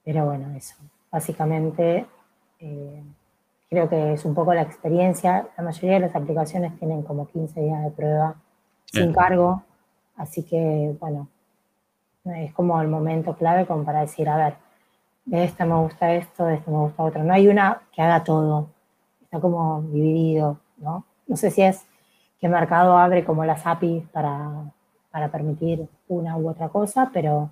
[0.05, 0.77] Pero bueno, eso,
[1.11, 2.07] básicamente
[2.61, 3.03] eh,
[3.75, 5.49] creo que es un poco la experiencia.
[5.57, 8.37] La mayoría de las aplicaciones tienen como 15 días de prueba
[8.87, 9.63] sin cargo.
[10.17, 11.29] Así que, bueno,
[12.25, 14.55] es como el momento clave como para decir, a ver,
[15.25, 17.25] de esta me gusta esto, de esta me gusta otro.
[17.25, 18.69] No hay una que haga todo.
[19.23, 21.05] Está como dividido, ¿no?
[21.27, 21.85] No sé si es
[22.39, 24.73] que el mercado abre como las APIs para,
[25.11, 27.51] para permitir una u otra cosa, pero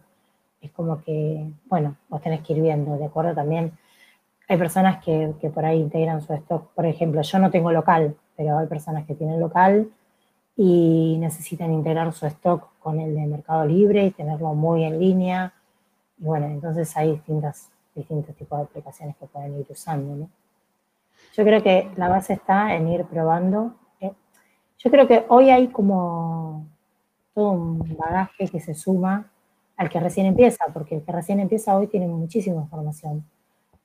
[0.60, 3.34] es como que, bueno, vos tenés que ir viendo, ¿de acuerdo?
[3.34, 3.72] También
[4.52, 6.68] hay personas que, que por ahí integran su stock.
[6.74, 9.90] Por ejemplo, yo no tengo local, pero hay personas que tienen local
[10.56, 15.54] y necesitan integrar su stock con el de Mercado Libre y tenerlo muy en línea.
[16.18, 20.16] Y bueno, entonces hay distintas, distintos tipos de aplicaciones que pueden ir usando.
[20.16, 20.28] ¿no?
[21.34, 23.74] Yo creo que la base está en ir probando.
[24.00, 24.12] Eh,
[24.78, 26.66] yo creo que hoy hay como
[27.34, 29.30] todo un bagaje que se suma
[29.78, 33.24] al que recién empieza, porque el que recién empieza hoy tiene muchísima información.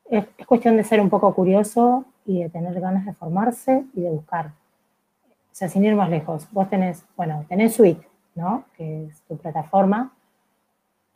[0.10, 4.10] Es, cuestión de ser un poco curioso y de tener ganas de formarse y de
[4.10, 4.48] buscar.
[4.48, 8.66] O sea, sin ir más lejos, vos tenés, bueno, tenés Suite, ¿no?
[8.76, 10.14] Que es tu plataforma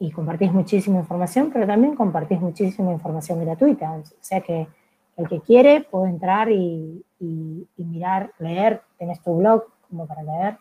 [0.01, 3.91] y compartís muchísima información, pero también compartís muchísima información gratuita.
[3.91, 4.67] O sea que
[5.15, 7.05] el que quiere puede entrar y,
[7.77, 10.57] mirar, leer, tenés tu blog como para leer.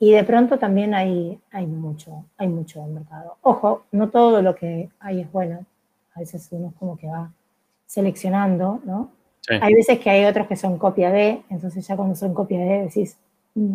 [0.00, 3.36] Y de pronto también hay, hay mucho, hay mucho en mercado.
[3.42, 5.64] Ojo, no todo lo que hay es bueno.
[6.16, 7.30] A veces uno es como que va
[7.88, 9.10] seleccionando, ¿no?
[9.60, 12.82] Hay veces que hay otros que son copia de, entonces ya cuando son copia de
[12.84, 13.16] decís,
[13.54, 13.74] mm,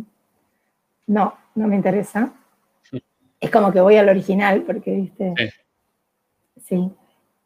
[1.07, 2.31] no, no me interesa
[3.43, 5.33] es como que voy al original, porque, viste.
[6.65, 6.89] Sí.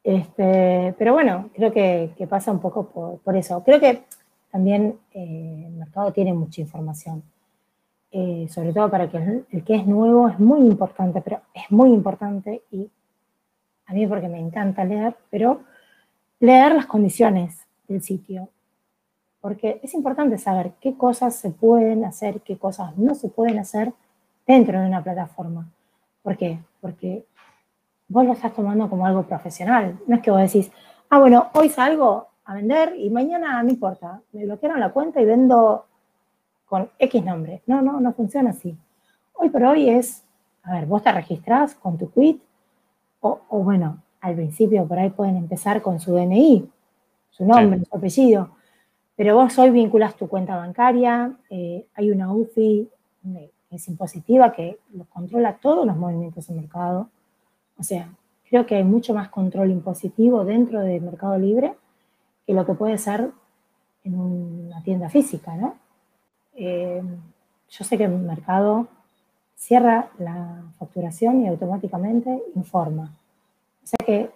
[0.03, 3.63] Este, pero bueno, creo que, pasa un poco por, eso.
[3.63, 4.03] Creo que
[4.51, 7.23] también eh, el mercado tiene mucha información.
[8.11, 11.69] Eh, sobre todo para que el, el, que es nuevo es muy importante, pero es
[11.71, 12.87] muy importante y
[13.87, 15.61] a mí porque me encanta leer, pero
[16.39, 18.49] leer las condiciones del sitio.
[19.41, 23.93] Porque es importante saber qué cosas se pueden hacer, qué cosas no se pueden hacer
[24.45, 25.67] dentro de una plataforma.
[26.23, 26.59] ¿Por qué?
[26.81, 27.25] Porque
[28.07, 29.99] vos lo estás tomando como algo profesional.
[30.07, 30.71] No es que vos decís,
[31.09, 35.25] ah, bueno, hoy salgo a vender y mañana no importa, me bloquearon la cuenta y
[35.25, 35.85] vendo
[36.65, 37.61] con X nombre.
[37.65, 38.77] No, no, no funciona así.
[39.33, 40.23] Hoy por hoy es,
[40.63, 42.41] a ver, vos te registrás con tu quit
[43.19, 46.69] o, bueno, al principio por ahí pueden empezar con su DNI,
[47.29, 48.49] su nombre, su apellido,
[49.15, 52.89] pero vos hoy vinculas tu cuenta bancaria, eh, hay una UFI,
[53.71, 57.09] es impositiva que controla todos los movimientos del mercado.
[57.77, 58.09] O sea,
[58.49, 61.73] creo que hay mucho más control impositivo dentro del mercado libre
[62.45, 63.31] que lo que puede ser
[64.03, 65.75] en una tienda física, ¿no?
[66.55, 67.03] Eh,
[67.69, 68.87] yo sé que el mercado
[69.55, 73.16] cierra la facturación y automáticamente informa.
[73.87, 74.29] O sea que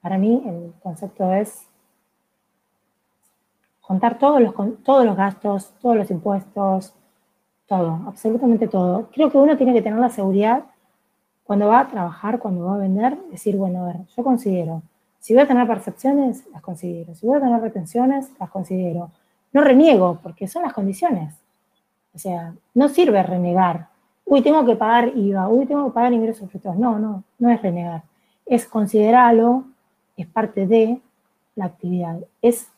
[0.00, 1.64] para mí el concepto es
[3.80, 6.92] contar todos los, todos los gastos, todos los impuestos,
[7.68, 9.08] todo, absolutamente todo.
[9.12, 10.64] Creo que uno tiene que tener la seguridad
[11.44, 14.82] cuando va a trabajar, cuando va a vender, decir, bueno, a ver, yo considero,
[15.20, 17.14] si voy a tener percepciones, las considero.
[17.14, 19.12] Si voy a tener retenciones, las considero.
[19.52, 21.32] No reniego, porque son las condiciones.
[22.12, 23.89] O sea, no sirve renegar.
[24.30, 26.76] Uy, tengo que pagar IVA, uy, tengo que pagar ingresos frutos.
[26.76, 28.04] No, no, no es renegar.
[28.46, 29.64] Es considerarlo,
[30.16, 31.00] es parte de
[31.56, 32.20] la actividad.
[32.40, 32.68] Es,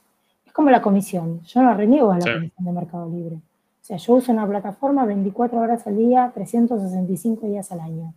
[0.47, 1.43] es como la comisión.
[1.43, 3.35] Yo no reniego a la comisión de Mercado Libre.
[3.37, 8.15] O sea, yo uso una plataforma 24 horas al día, 365 días al año.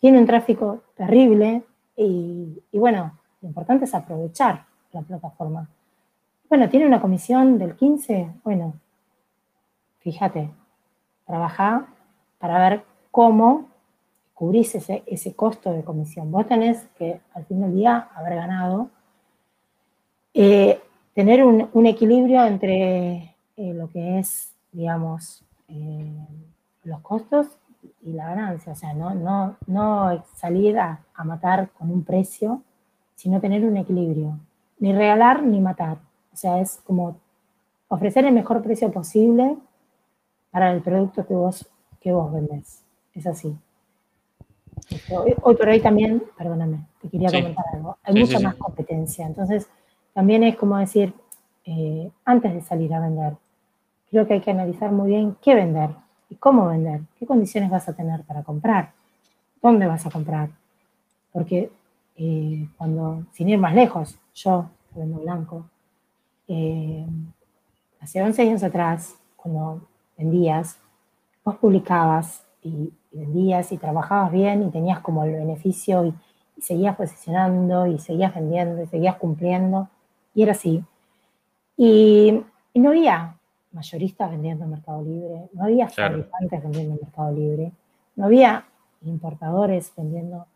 [0.00, 1.64] Tiene un tráfico terrible
[1.96, 5.68] y, bueno, lo importante es aprovechar la plataforma.
[6.48, 8.74] Bueno, tiene una comisión del 15, bueno,
[9.98, 10.50] fíjate,
[11.30, 11.86] trabaja
[12.38, 13.68] para ver cómo
[14.34, 16.30] cubrís ese, ese costo de comisión.
[16.30, 18.90] Vos tenés que al fin del día haber ganado,
[20.34, 20.80] eh,
[21.14, 23.30] tener un equilibrio entre
[23.62, 26.26] eh, lo que es, digamos, eh,
[26.84, 27.46] los costos
[28.02, 28.72] y la ganancia.
[28.72, 32.62] O sea, no, no, no salir a, matar con un precio,
[33.16, 34.38] sino tener un equilibrio.
[34.78, 35.98] Ni regalar ni matar.
[36.32, 37.16] O sea, es como
[37.88, 39.58] ofrecer el mejor precio posible
[40.50, 41.68] para el producto que vos,
[42.00, 42.82] que vos vendés.
[43.14, 43.56] Es así.
[45.10, 47.98] Hoy, por hoy también, perdóname, te quería comentar algo.
[48.02, 49.26] Hay mucha más competencia.
[49.26, 49.68] Entonces,
[50.12, 51.12] también es como decir,
[51.64, 53.36] eh, antes de salir a vender,
[54.10, 55.90] creo que hay que analizar muy bien qué vender
[56.28, 58.92] y cómo vender, qué condiciones vas a tener para comprar,
[59.62, 60.50] dónde vas a comprar.
[61.32, 61.70] Porque
[62.16, 65.66] eh, cuando, sin ir más lejos, yo vendo blanco,
[66.48, 67.06] eh,
[68.00, 69.82] hace 11 años atrás, cuando
[70.20, 70.78] vendías,
[71.44, 76.14] vos publicabas y, vendías y trabajabas bien y tenías como el beneficio y,
[76.56, 79.88] y seguías posicionando y seguías vendiendo y seguías cumpliendo
[80.34, 80.84] y era así.
[81.76, 83.36] Y, y no había
[83.72, 87.72] mayoristas vendiendo en Mercado Libre, no había fabricantes vendiendo en Mercado Libre,
[88.16, 88.64] no había
[89.02, 90.46] importadores vendiendo.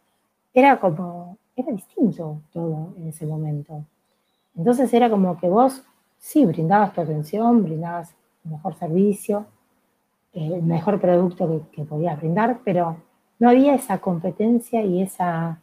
[0.52, 3.84] Era como, era distinto todo en ese momento.
[4.56, 5.82] Entonces era como que vos,
[6.18, 9.46] sí, brindabas tu atención, brindabas mejor servicio,
[10.34, 12.96] el mejor producto que, podías brindar, pero
[13.38, 15.60] no había esa competencia y esa,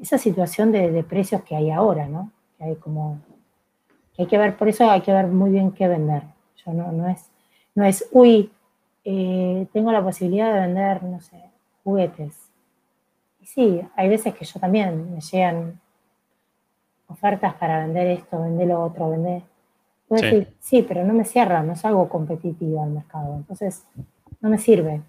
[0.00, 2.30] esa situación de, precios que hay ahora, ¿no?
[2.58, 3.18] Que hay como,
[4.14, 6.34] que hay que ver, por eso hay que ver muy bien qué vender
[6.72, 7.30] no, es,
[7.74, 8.50] no es, uy,
[9.04, 11.50] eh, tengo la posibilidad de vender, no sé,
[11.82, 12.50] juguetes.
[13.40, 15.80] Y sí, hay veces que yo también me llegan
[17.08, 19.42] ofertas para vender esto, vender lo otro, vender.
[20.20, 23.36] Puedo decir, sí, pero no me cierra, no es algo competitivo al mercado.
[23.36, 23.84] Entonces,
[24.40, 25.02] no me sirve.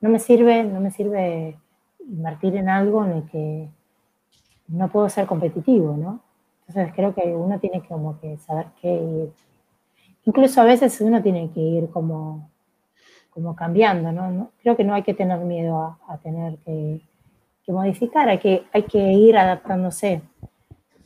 [0.00, 1.56] No me sirve, no me sirve
[2.08, 3.68] invertir en algo en el que
[4.68, 6.20] no puedo ser competitivo, ¿no?
[6.66, 9.32] Entonces creo que uno tiene que como que saber qué ir.
[10.24, 12.48] Incluso a veces uno tiene que ir como,
[13.30, 14.50] como cambiando, ¿no?
[14.62, 17.00] Creo que no hay que tener miedo a, tener que,
[17.66, 20.22] modificar, hay que, hay que ir adaptándose.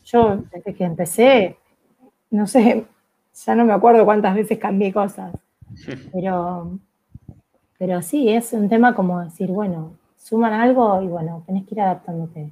[0.04, 1.58] Yo desde que empecé,
[2.30, 2.86] no sé,
[3.34, 5.34] ya no me acuerdo cuántas veces cambié cosas,
[6.12, 6.78] pero,
[7.78, 11.80] pero sí, es un tema como decir, bueno, suman algo y bueno, tenés que ir
[11.80, 12.50] adaptándote.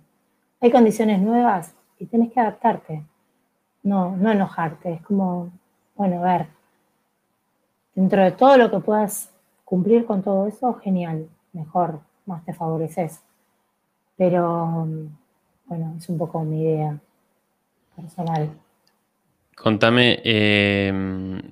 [0.60, 3.04] Hay condiciones nuevas y tenés que adaptarte,
[3.82, 5.50] no, no enojarte, es como,
[5.96, 6.46] bueno, a ver,
[7.94, 9.30] dentro de todo lo que puedas
[9.64, 13.22] cumplir con todo eso, genial, mejor, más te favoreces.
[14.16, 14.86] Pero,
[15.66, 16.98] bueno, es un poco mi idea
[17.96, 18.50] personal.
[19.56, 20.90] Contame, eh,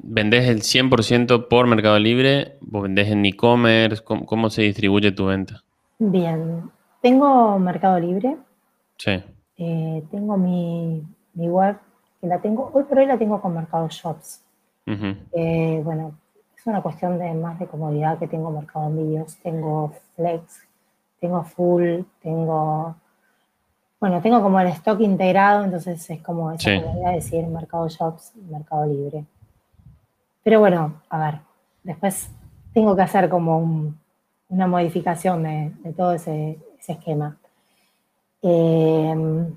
[0.03, 2.59] ¿vendés el 100% por Mercado Libre?
[2.73, 4.03] ¿O vendés en e-commerce?
[4.03, 5.63] ¿Cómo, se distribuye tu venta?
[5.99, 6.71] Bien,
[7.03, 8.37] tengo Mercado Libre.
[8.97, 9.23] Sí.
[9.59, 11.77] Eh, tengo mi, web,
[12.21, 14.43] que la tengo, hoy por hoy la tengo con Mercado Shops.
[14.87, 16.19] Eh, bueno,
[16.57, 19.37] es una cuestión de más de comodidad que tengo Mercado Envíos.
[19.37, 20.67] Tengo Flex,
[21.21, 22.97] tengo Full, tengo
[24.01, 26.81] bueno, tengo como el stock integrado, entonces es como esa sí.
[27.05, 29.27] de decir Mercado Shops, Mercado Libre.
[30.43, 31.41] Pero bueno, a ver,
[31.83, 32.31] después
[32.73, 33.93] tengo que hacer como
[34.49, 37.37] una modificación de, todo ese, esquema.
[38.41, 39.55] Em,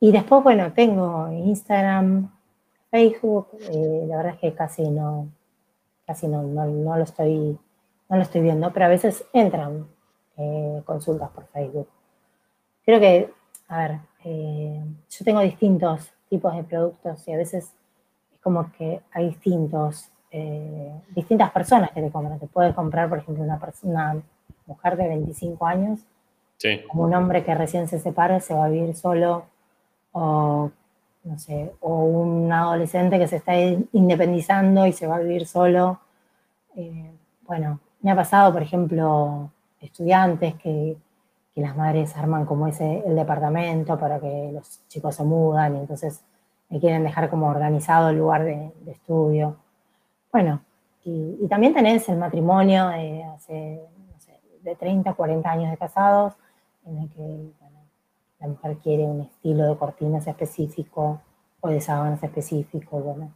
[0.00, 2.30] y después, bueno, tengo Instagram,
[2.90, 5.28] Facebook, eh, la verdad es que casi no,
[6.06, 7.58] casi no, no, lo estoy,
[8.08, 9.86] no lo estoy viendo, pero a veces entran
[10.38, 11.88] eh, consultas por Facebook.
[12.84, 13.41] Creo que
[13.72, 17.72] a ver, eh, yo tengo distintos tipos de productos y a veces
[18.34, 22.38] es como que hay distintos, eh, distintas personas que te compran.
[22.38, 24.22] Te puedes comprar, por ejemplo, una, una
[24.66, 26.00] mujer de 25 años,
[26.86, 29.46] como un hombre que recién se separa, se va a vivir solo,
[30.12, 30.70] o
[31.24, 35.98] no sé, o un adolescente que se está independizando y se va a vivir solo.
[36.76, 37.10] Eh,
[37.46, 39.50] bueno, me ha pasado, por ejemplo,
[39.80, 40.94] estudiantes que
[41.54, 45.80] que las madres arman como ese el departamento para que los chicos se mudan y
[45.80, 46.24] entonces
[46.70, 49.56] me quieren dejar como organizado el lugar de, estudio.
[50.32, 50.62] Bueno,
[51.04, 56.32] y, también tenés el matrimonio de hace, no sé, de 30, 40 años de casados,
[56.86, 57.50] en el que
[58.40, 61.20] la mujer quiere un estilo de cortinas específico
[61.60, 63.32] o de sábanas específico, bueno,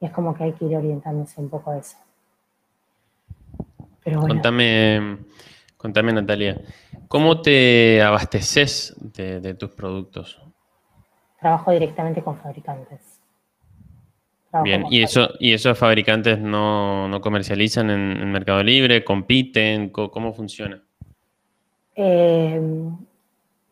[0.00, 1.98] y es como que hay que ir orientándose un poco a eso.
[4.02, 4.34] Pero bueno.
[4.34, 5.18] Contame,
[5.82, 6.60] contame Natalia,
[7.08, 10.40] ¿Cómo te abasteces de, tus productos?
[11.38, 13.20] Trabajo directamente con fabricantes.
[14.64, 19.04] Bien, ¿y, eso, ¿y esos fabricantes no, comercializan en, Mercado Libre?
[19.04, 19.90] ¿Compiten?
[19.90, 20.82] ¿Cómo, funciona?
[21.94, 22.96] Em,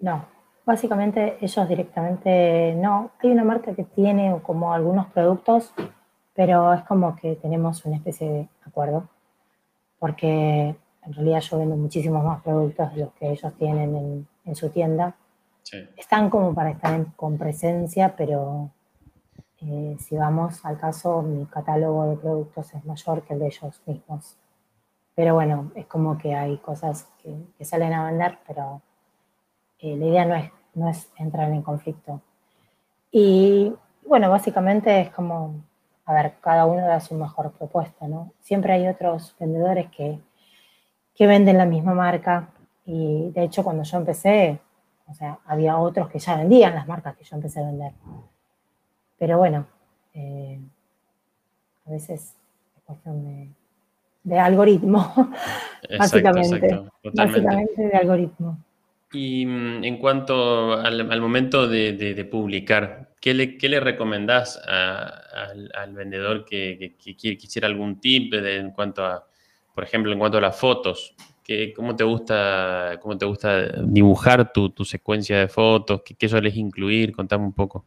[0.01, 0.27] no,
[0.67, 3.13] básicamente ellos directamente no.
[3.23, 5.73] Hay una marca que tiene como algunos productos,
[6.35, 9.09] pero es como que tenemos una especie de acuerdo,
[9.99, 10.75] porque
[11.11, 15.17] en realidad yo vendo muchísimos más productos de los que ellos tienen en, su tienda.
[15.97, 18.71] Están como para estar con presencia, pero
[19.61, 23.83] eh, si vamos al caso, mi catálogo de productos es mayor que el de ellos
[23.87, 24.37] mismos.
[25.17, 28.81] Pero bueno, es como que hay cosas que, salen a vender, pero
[29.81, 32.21] eh, la idea no es, no es entrar en conflicto.
[33.11, 33.75] Y
[34.07, 35.57] bueno, básicamente es como,
[36.05, 38.33] a ver, cada uno da su mejor propuesta, ¿no?
[38.41, 40.21] Siempre hay otros vendedores que
[41.21, 42.49] que venden la misma marca.
[42.87, 44.59] Y de hecho, cuando yo empecé,
[45.07, 47.93] o sea, había otros que ya vendían las marcas que yo empecé a vender.
[49.19, 49.67] Pero bueno,
[50.15, 50.59] eh,
[51.85, 52.39] a veces
[52.75, 53.53] es cuestión
[54.25, 55.13] de, algoritmo,
[55.99, 56.85] básicamente.
[57.13, 58.59] básicamente de algoritmo.
[59.13, 66.47] Y mm, en cuanto al, momento de, publicar, ¿qué le, qué le recomendás al, vendedor
[66.47, 69.27] que, que, quisiera algún tip en cuanto a
[69.75, 71.15] por ejemplo, en cuanto a las fotos,
[71.75, 76.03] ¿cómo, te gusta, ¿cómo te gusta dibujar tu, secuencia de fotos?
[76.03, 77.15] ¿Qué, sueles incluir?
[77.15, 77.85] Contame un poco.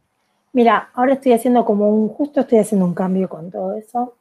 [0.52, 4.16] Mira, ahora estoy haciendo como un, justo estoy haciendo un cambio con todo eso.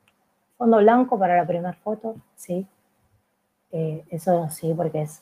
[0.58, 2.66] Fondo blanco para la primera foto, sí.
[3.72, 5.22] Eh, eso sí, porque es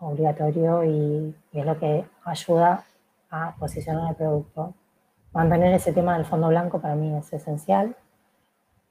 [0.00, 2.84] obligatorio y, es lo que ayuda
[3.30, 4.74] a posicionar el producto.
[5.32, 7.96] Mantener ese tema del fondo blanco para mí es esencial.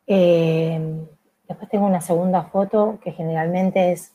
[0.07, 1.05] Eh,
[1.53, 4.11] Después tengo una segunda foto que generalmente es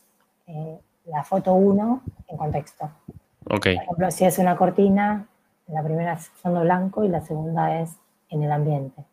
[0.49, 2.91] eh, la foto 1 en contexto.
[3.49, 3.77] Okay.
[3.77, 5.29] Por ejemplo, si es una cortina,
[5.69, 7.95] la primera es fondo blanco y la segunda es
[8.31, 9.05] en el ambiente.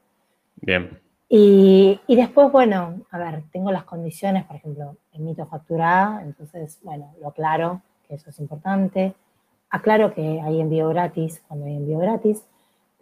[0.55, 0.99] Bien.
[1.29, 6.79] Y, y, después, bueno, a ver, tengo las condiciones, por ejemplo, emito factura A, entonces,
[6.81, 9.13] bueno, lo aclaro, que eso es importante.
[9.69, 12.43] Aclaro que hay envío gratis cuando hay envío gratis,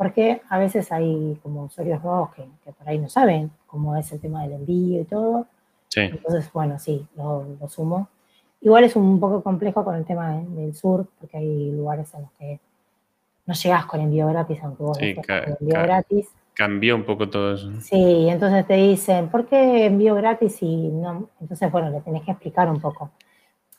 [0.03, 4.11] porque a veces hay como usuarios nuevos que, que por ahí no saben cómo es
[4.11, 5.47] el tema del envío y todo.
[5.87, 6.01] Sí.
[6.01, 8.09] Entonces, bueno, sí, lo, lo, sumo.
[8.59, 12.21] Igual es un poco complejo con el tema de, del sur, porque hay lugares en
[12.23, 12.59] los que
[13.45, 16.27] no llegás con envío gratis, aunque vos Sí, ca- envío ca- gratis.
[16.53, 17.71] Cambió un poco todo eso.
[17.79, 21.29] Sí, entonces te dicen, ¿por qué envío gratis y no?
[21.39, 23.09] Entonces, bueno, le tenés que explicar un poco.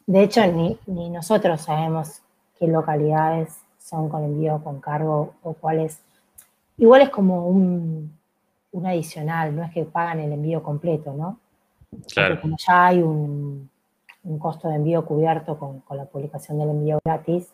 [0.07, 2.23] De hecho, ni, ni nosotros sabemos
[2.59, 6.01] qué localidades son con envío con cargo o cuáles.
[6.77, 8.17] Igual es como un,
[8.73, 11.39] un adicional, no es que pagan el envío completo, ¿no?
[12.13, 12.35] Claro.
[12.35, 13.71] Porque como ya hay un,
[14.25, 17.53] un costo de envío cubierto con, con la publicación del envío gratis,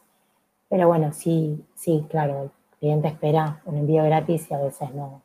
[0.68, 5.20] pero bueno, sí, sí, claro, el cliente espera un envío gratis y a veces no,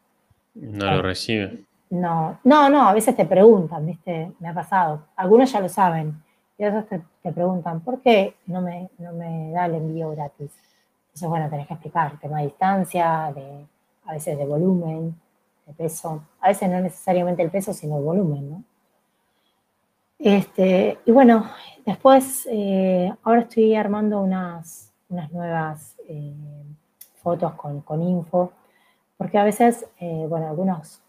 [0.56, 1.64] No lo recibe.
[1.92, 4.32] no, no, no, a veces te preguntan, ¿viste?
[4.40, 5.04] Me ha pasado.
[5.16, 6.22] Algunos ya lo saben.
[6.58, 10.52] Y otros te, te preguntan, ¿por qué no me, no me da el envío gratis?
[11.08, 13.66] Entonces, bueno, tenés que explicar, tema de distancia, de,
[14.06, 15.16] a veces de volumen,
[15.66, 16.24] de peso.
[16.42, 18.64] A veces no necesariamente el peso, sino el volumen, ¿no?
[20.18, 21.46] Este, y bueno,
[21.86, 26.34] después, eh, ahora estoy armando unas, unas nuevas eh,
[27.22, 28.52] fotos con, con info,
[29.18, 31.02] porque a veces, eh, bueno, algunos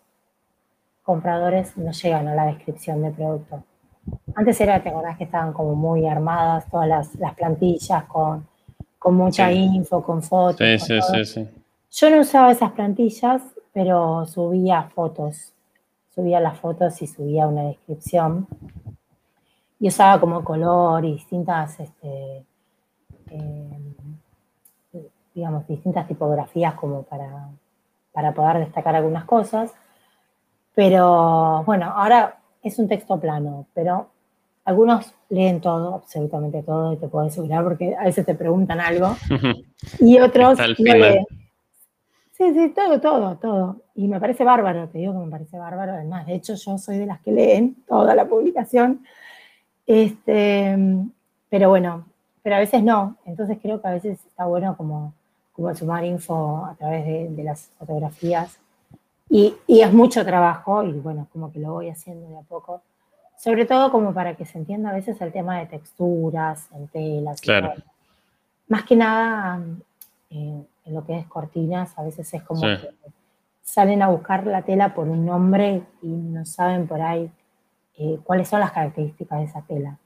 [1.03, 3.63] compradores no llegan a la descripción del producto.
[4.35, 8.47] Antes era, te acordás que estaban como muy armadas todas las, las plantillas con,
[8.99, 9.55] con mucha Sí.
[9.59, 10.59] info, con fotos.
[10.59, 11.25] Sí, con sí, todo.
[11.25, 11.49] sí, sí.
[11.99, 13.43] Yo no usaba esas plantillas,
[13.73, 15.55] pero subía fotos.
[16.15, 18.47] Subía las fotos y subía una descripción.
[19.81, 22.45] Y usaba como color y distintas, este,
[23.31, 23.95] eh,
[25.35, 27.49] digamos, distintas tipografías como para,
[28.13, 29.73] para poder destacar algunas cosas.
[30.75, 34.11] Pero bueno, ahora es un texto plano, pero
[34.67, 39.17] algunos leen todo, absolutamente todo, y te puedo asegurar porque a veces te preguntan algo.
[40.01, 41.25] Y otros no leen.
[42.37, 43.77] Sí, sí, todo, todo, todo.
[43.95, 45.93] Y me parece bárbaro, te digo que me parece bárbaro.
[45.93, 49.05] Además, de hecho, yo soy de las que leen toda la publicación.
[49.87, 50.77] Este,
[51.49, 52.05] pero bueno,
[52.43, 53.17] pero a veces no.
[53.25, 55.15] Entonces creo que a veces está bueno como,
[55.53, 58.59] como sumar info a través de, de las fotografías.
[59.29, 62.83] Y, y es mucho trabajo y bueno, como que lo voy haciendo de a poco.
[63.39, 67.39] Sobre todo como para que se entienda a veces el tema de texturas, en telas.
[67.43, 67.73] y Claro.
[67.75, 67.83] todo.
[68.69, 69.61] Más que nada,
[70.31, 72.67] eh, en lo que es cortinas, a veces es como Sí.
[72.81, 72.91] que
[73.63, 77.31] salen a buscar la tela por un nombre y no saben por ahí
[77.99, 79.99] eh, cuáles son las características de esa tela.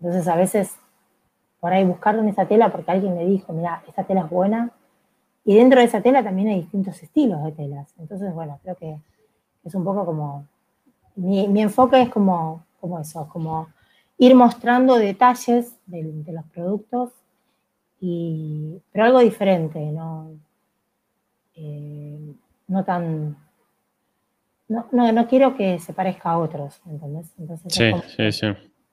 [0.00, 0.76] Entonces a veces
[1.60, 4.70] por ahí buscaron esa tela porque alguien le dijo, mira, esta tela es buena.
[5.44, 7.92] Y dentro de esa tela también hay distintos estilos de telas.
[7.98, 8.98] Entonces, bueno, creo que
[9.62, 10.46] es un poco como,
[11.16, 13.68] mi, mi enfoque es como, como eso, como
[14.18, 17.12] ir mostrando detalles del- de, los productos,
[18.00, 20.30] y, pero algo diferente, no,
[21.56, 22.32] eh,
[22.68, 23.36] no tan...
[24.68, 27.30] No, no, no quiero que se parezca a otros, ¿entendés?
[27.38, 28.46] Entonces es Sí, como sí, que sí.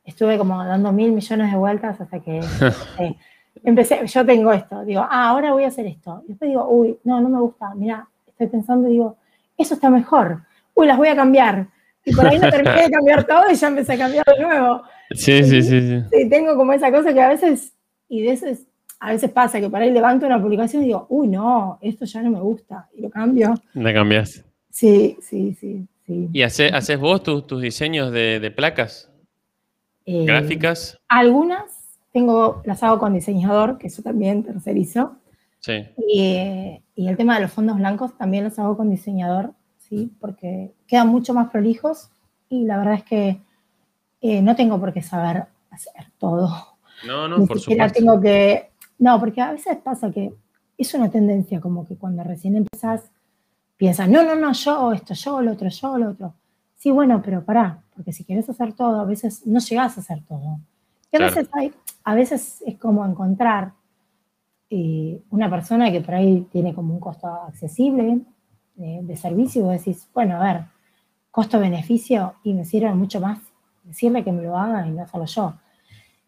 [0.04, 2.40] estuve como dando mil millones de vueltas hasta que
[3.00, 3.16] eh,
[3.64, 6.24] empecé, yo tengo esto, digo, ah, ahora voy a hacer esto.
[6.26, 9.16] Y después digo, uy, no, no me gusta, mira, estoy pensando y digo,
[9.58, 10.42] eso está mejor,
[10.74, 11.68] uy, las voy a cambiar.
[12.04, 14.84] Y por ahí no terminé de cambiar todo y ya empecé a cambiar de nuevo.
[15.14, 16.04] Sí, sí, sí, sí.
[16.10, 17.74] Sí, tengo como esa cosa que a veces,
[18.08, 18.66] y de veces,
[19.04, 22.22] a veces pasa que por ahí levanto una publicación y digo, uy, no, esto ya
[22.22, 23.54] no me gusta, y lo cambio.
[23.74, 24.46] La cambias.
[24.70, 26.30] Sí, sí, sí, sí.
[26.32, 29.10] ¿Y hace- haces vos tus, tus diseños de, de placas
[30.06, 30.98] Eh, gráficas?
[31.10, 31.64] Algunas
[32.14, 35.18] tengo, las hago con diseñador, que eso también tercerizo.
[35.60, 35.86] Sí.
[35.98, 40.12] Y, y el tema de los fondos blancos también los hago con diseñador, ¿sí?
[40.20, 42.10] Porque quedan mucho más prolijos
[42.50, 43.42] y la verdad es que
[44.22, 46.50] eh, no tengo por qué saber hacer todo.
[47.08, 48.00] No, no, Ni por siquiera supuesto.
[48.12, 48.71] tengo que...
[49.02, 50.32] No, porque a veces pasa que
[50.78, 53.10] es una tendencia como que cuando recién empezás
[53.76, 56.36] piensas, no, no, no, yo esto, yo lo otro, yo lo otro.
[56.76, 60.24] Sí, bueno, pero pará, porque si quieres hacer todo, a veces no llegás a hacer
[60.28, 60.60] todo.
[61.12, 61.26] Y a Claro.
[61.26, 61.74] veces hay,
[62.04, 63.74] a veces es como encontrar
[64.70, 68.22] eh, una persona que por ahí tiene como un costo accesible
[68.76, 70.62] de, de servicio y vos decís, bueno, a ver,
[71.32, 73.40] costo-beneficio y me sirve mucho más
[73.84, 75.54] decirle que me lo haga y no hacerlo yo.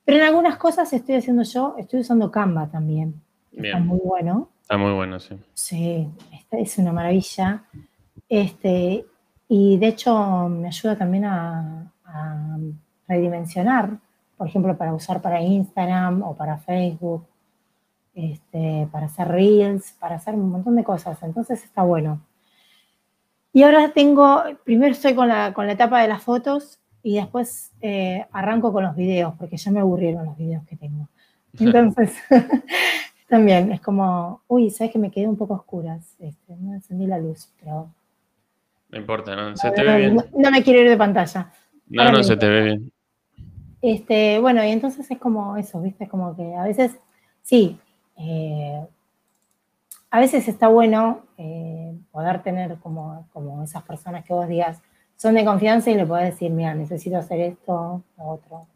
[0.05, 3.21] Pero en algunas cosas estoy haciendo yo, estoy usando Canva también.
[3.51, 4.49] Está muy bueno.
[4.61, 5.35] Está muy bueno, sí.
[5.53, 7.63] Sí, esta es una maravilla.
[8.27, 9.05] Este,
[9.47, 12.57] y de hecho me ayuda también a, a
[13.07, 13.97] redimensionar,
[14.37, 17.25] por ejemplo, para usar para Instagram o para Facebook,
[18.13, 21.21] este, para hacer reels, para hacer un montón de cosas.
[21.23, 22.21] Entonces está bueno.
[23.51, 27.71] Y ahora tengo, primero estoy con la, con la etapa de las fotos y después
[27.81, 31.09] eh, arranco con los videos, porque ya me aburrieron los videos que tengo.
[31.59, 32.15] Entonces,
[33.27, 37.19] también es como, uy, sabes que me quedé un poco oscuras, este, no encendí la
[37.19, 37.91] luz, pero...
[38.89, 40.15] No importa, no, se te ve bien.
[40.15, 41.51] No, me quiero ir de pantalla.
[41.87, 42.91] No, no, se te ve bien.
[43.81, 46.07] Este, bueno, y entonces es como eso, ¿viste?
[46.07, 46.95] Como que a veces,
[47.41, 47.77] sí,
[48.17, 48.85] eh,
[50.11, 54.79] a veces está bueno eh, poder tener como, como esas personas que vos digas
[55.17, 58.67] son de confianza y le podés decir, mira, necesito hacer esto, lo otro.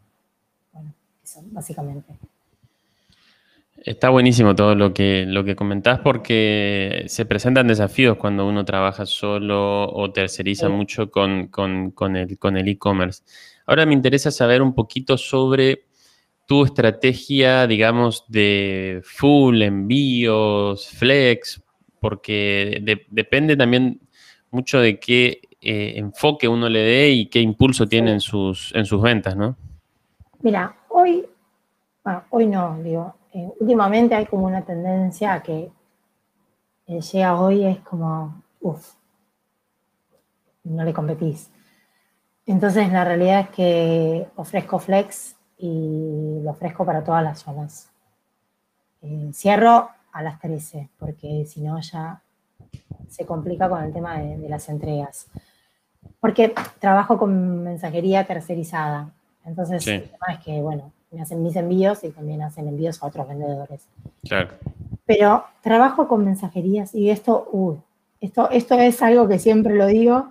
[0.73, 2.13] Bueno, eso, básicamente.
[3.77, 9.05] Está buenísimo todo lo que, lo que comentás porque se presentan desafíos cuando uno trabaja
[9.05, 13.23] solo o terceriza mucho con, con el e-commerce.
[13.65, 15.87] Ahora me interesa saber un poquito sobre
[16.47, 21.61] tu estrategia, digamos, de full, envíos, flex,
[21.99, 23.99] porque depende también
[24.49, 28.85] mucho de qué eh, enfoque uno le dé y qué impulso tiene en sus, en
[28.85, 29.55] sus ventas, ¿no?
[30.41, 31.25] Mira, hoy,
[32.03, 35.71] bueno, hoy no, digo, eh, últimamente hay como una tendencia a que
[36.87, 38.93] el llega hoy es como, uff,
[40.63, 41.51] no le competís.
[42.45, 47.91] Entonces la realidad es que ofrezco flex y lo ofrezco para todas las zonas.
[49.01, 52.21] Eh, cierro a las 13 porque si no ya
[53.09, 55.27] se complica con el tema de, las entregas.
[56.19, 59.09] Porque trabajo con mensajería tercerizada.
[59.45, 63.07] Entonces, el tema es que, bueno, me hacen mis envíos y también hacen envíos a
[63.07, 63.87] otros vendedores.
[64.23, 64.49] Claro.
[65.05, 67.75] Pero trabajo con mensajerías y esto, uh,
[68.19, 70.27] esto, esto es algo que siempre lo digo,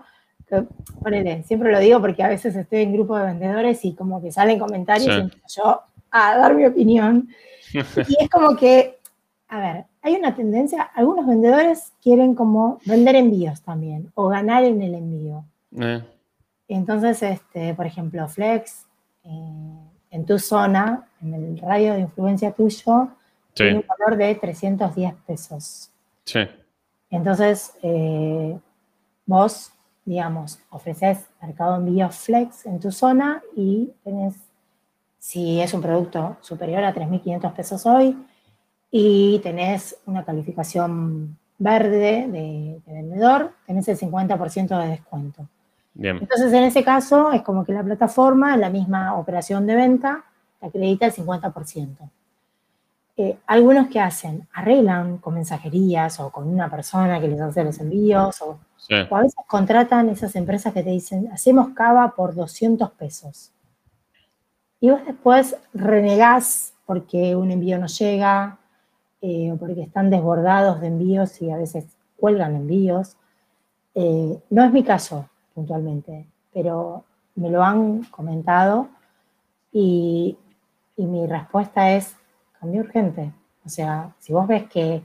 [1.02, 4.32] ponele, siempre lo digo porque a veces estoy en grupo de vendedores y como que
[4.32, 7.28] salen comentarios y empiezo yo a dar mi opinión.
[7.72, 8.98] y es como que,
[9.48, 14.80] a ver, hay una tendencia, algunos vendedores quieren como vender envíos también o ganar en
[14.82, 15.44] el envío.
[15.72, 16.02] Eh.
[16.68, 18.86] Entonces, este, por ejemplo, Flex,
[19.24, 19.30] eh,
[20.10, 23.08] en tu zona, en el radio de influencia tuyo,
[23.54, 25.90] tiene un valor de 310 pesos.
[26.24, 26.40] Sí.
[27.10, 28.58] Entonces, eh,
[29.24, 29.72] vos
[30.06, 34.34] digamos, ofreces mercado envío flex en tu zona y tenés,
[35.18, 38.16] si es un producto superior a 3.500 pesos hoy,
[38.90, 45.48] y tenés una calificación verde de, vendedor, tenés el 50% de descuento.
[45.98, 50.24] Entonces, en ese caso, es como que la plataforma, la misma operación de venta,
[50.60, 52.10] te acredita el 50%.
[53.18, 57.78] Eh, algunos que hacen, arreglan con mensajerías o con una persona que les hace los
[57.80, 58.58] envíos, o,
[58.90, 63.52] a veces contratan esas empresas que te dicen, hacemos cava por 200 pesos.
[64.80, 68.58] Y vos después renegás porque un envío no llega,
[69.22, 71.86] eh, o porque están desbordados de envíos y a veces
[72.18, 73.16] cuelgan envíos.
[73.94, 75.26] Eh, no es mi caso
[75.56, 77.02] puntualmente, pero
[77.34, 78.88] me lo han comentado
[79.72, 80.36] y,
[80.96, 82.16] mi respuesta es,
[82.58, 83.32] cambio urgente.
[83.64, 85.02] O sea, si vos ves que,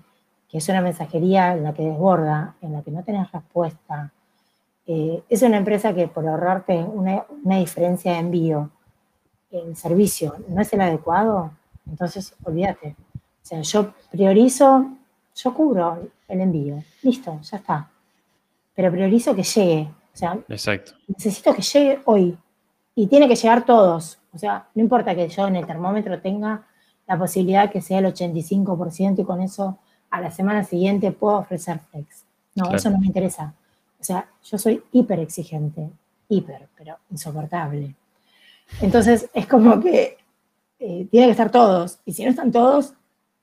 [0.51, 4.11] es una mensajería en la que desborda, en la que no tenés respuesta,
[4.85, 7.25] eh, es una empresa que por ahorrarte una,
[7.57, 8.69] diferencia de envío,
[9.51, 11.51] el servicio no es el adecuado,
[11.89, 12.95] entonces olvídate.
[13.17, 14.87] O sea, yo priorizo,
[15.35, 17.89] yo cubro el envío, listo, ya está.
[18.75, 19.89] Pero priorizo que llegue.
[20.13, 20.93] O sea, Exacto.
[21.07, 22.37] necesito que llegue hoy.
[22.95, 24.19] Y tiene que llegar todos.
[24.33, 26.67] O sea, no importa que yo en el termómetro tenga
[27.07, 29.77] la posibilidad que sea el 85% y con eso
[30.09, 32.25] a la semana siguiente puedo ofrecer flex.
[32.55, 33.53] No, eso no me interesa.
[33.99, 35.89] O sea, yo soy hiper exigente,
[36.27, 37.95] hiper, pero insoportable.
[38.81, 40.17] Entonces es como que
[40.79, 41.99] eh, tiene que estar todos.
[42.05, 42.93] Y si no están todos,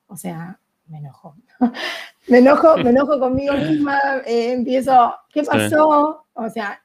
[0.07, 0.59] o sea,
[0.89, 1.35] me enojo.
[2.29, 6.25] me enojo, me enojo conmigo misma, eh, empiezo, ¿qué pasó?
[6.41, 6.81] O sea,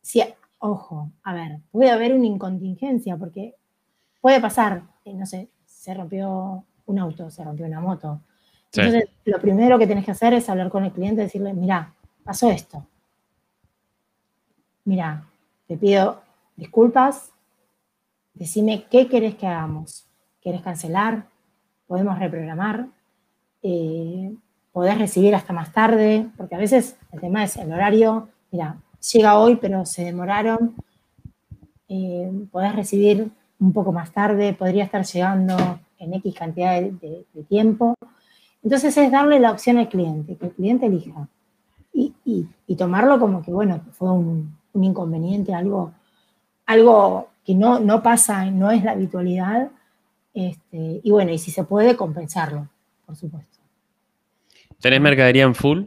[0.00, 0.22] si,
[0.58, 3.54] ojo, a ver, puede haber una incontingencia porque
[4.22, 8.22] puede pasar, eh, no sé, se rompió un auto, se rompió una moto.
[8.72, 11.92] Entonces, lo primero que tienes que hacer es hablar con el cliente y decirle, mira,
[12.24, 12.86] pasó esto.
[14.84, 15.26] Mira,
[15.66, 16.22] te pido
[16.56, 17.32] disculpas,
[18.32, 20.06] decime qué querés que hagamos.
[20.40, 21.26] ¿Querés cancelar?
[21.86, 22.86] ¿Podemos reprogramar?
[23.62, 24.34] Eh,
[24.72, 26.30] ¿Podés recibir hasta más tarde?
[26.38, 28.30] Porque a veces el tema es el horario.
[28.50, 28.76] Mira,
[29.12, 30.74] llega hoy, pero se demoraron.
[31.88, 35.56] Eh, podés recibir un poco más tarde, podría estar llegando
[35.98, 37.94] en X cantidad de, tiempo.
[38.62, 41.28] Entonces es darle la opción al cliente, que el cliente elija.
[41.92, 45.92] Y, tomarlo como que, bueno, fue un, inconveniente, algo,
[46.64, 49.70] algo que no, no pasa, no es la habitualidad.
[50.32, 52.68] Este, y bueno, y si se puede, compensarlo,
[53.04, 53.58] por supuesto.
[54.80, 55.82] ¿Tenés mercadería en full?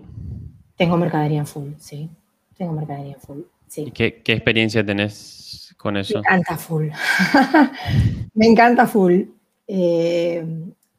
[0.75, 2.09] Tengo mercadería en full, sí.
[2.57, 3.41] Tengo mercadería full.
[3.67, 3.85] Sí.
[3.87, 6.15] ¿Y qué, experiencia tenés con eso?
[6.15, 6.87] Me encanta full.
[8.33, 9.21] me encanta full.
[9.67, 10.45] Eh,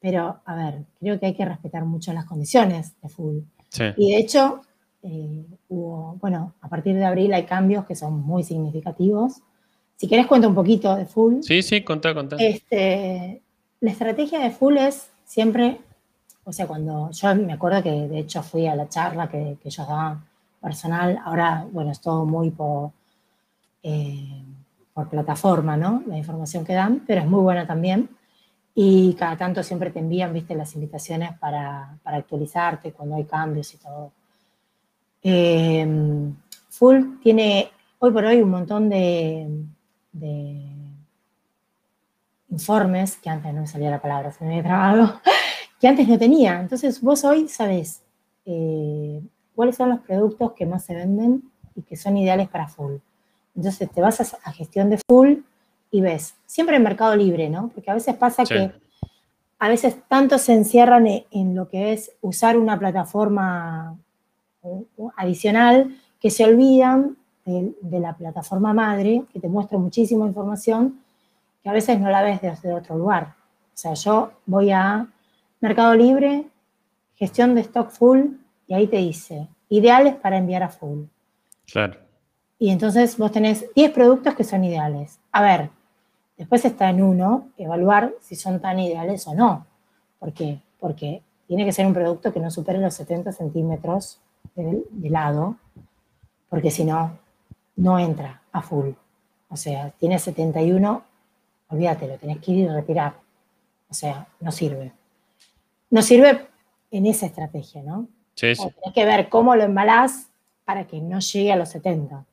[0.00, 3.38] pero, a ver, creo que hay que respetar mucho las condiciones de full.
[3.96, 4.60] Y de hecho,
[5.02, 9.40] eh, hubo, bueno, a partir de abril hay cambios que son muy significativos.
[9.96, 11.40] Si querés cuento un poquito de full.
[11.42, 12.36] Sí, sí, contá, contá.
[12.38, 13.42] Este,
[13.80, 15.78] la estrategia de full es siempre,
[16.44, 19.68] o sea, cuando yo me acuerdo que de hecho fui a la charla que, que
[19.68, 20.24] ellos daban
[20.64, 22.92] personal, ahora, bueno, es todo muy por,
[23.82, 24.42] eh,
[24.94, 26.02] por plataforma, ¿no?
[26.06, 28.08] La información que dan, pero es muy buena también.
[28.74, 33.74] Y cada tanto siempre te envían, viste, las invitaciones para, para actualizarte cuando hay cambios
[33.74, 34.10] y todo.
[35.22, 35.86] Eh,
[36.70, 39.48] Full tiene hoy por hoy un montón de,
[42.50, 45.20] informes, que antes no me salía la palabra, se me había trabado,
[45.80, 46.58] que antes no tenía.
[46.58, 48.02] Entonces vos hoy sabés
[48.44, 49.22] eh,
[49.54, 52.96] cuáles son los productos que más se venden y que son ideales para full.
[53.56, 55.38] Entonces te vas a, gestión de full
[55.90, 57.68] y ves, siempre en Mercado Libre, ¿no?
[57.68, 58.72] Porque a veces pasa que
[59.58, 63.96] a veces tanto se encierran e, en, lo que es usar una plataforma
[65.16, 71.00] adicional que se olvidan de, de, la plataforma madre, que te muestra muchísima información,
[71.62, 73.34] que a veces no la ves desde otro lugar.
[73.74, 75.06] O sea, yo voy a
[75.60, 76.46] Mercado Libre,
[77.14, 78.36] gestión de stock full,
[78.66, 81.04] y ahí te dice, ideales para enviar a full.
[81.66, 81.98] Claro.
[82.58, 85.18] Y entonces vos tenés 10 productos que son ideales.
[85.32, 85.70] A ver,
[86.36, 89.66] después está en uno evaluar si son tan ideales o no.
[90.18, 90.60] ¿Por qué?
[90.78, 94.20] Porque tiene que ser un producto que no supere los 70 centímetros
[94.54, 95.56] de, de lado,
[96.48, 97.18] porque si no,
[97.76, 98.90] no entra a full.
[99.48, 101.02] O sea, tiene 71,
[101.68, 103.14] olvídate, lo tenés que ir y retirar.
[103.88, 104.92] O sea, no sirve.
[105.90, 106.46] No sirve
[106.90, 108.08] en esa estrategia, ¿no?
[108.34, 108.52] Sí,
[108.94, 110.30] que ver cómo lo embalás
[110.64, 112.24] para que no llegue a los 70.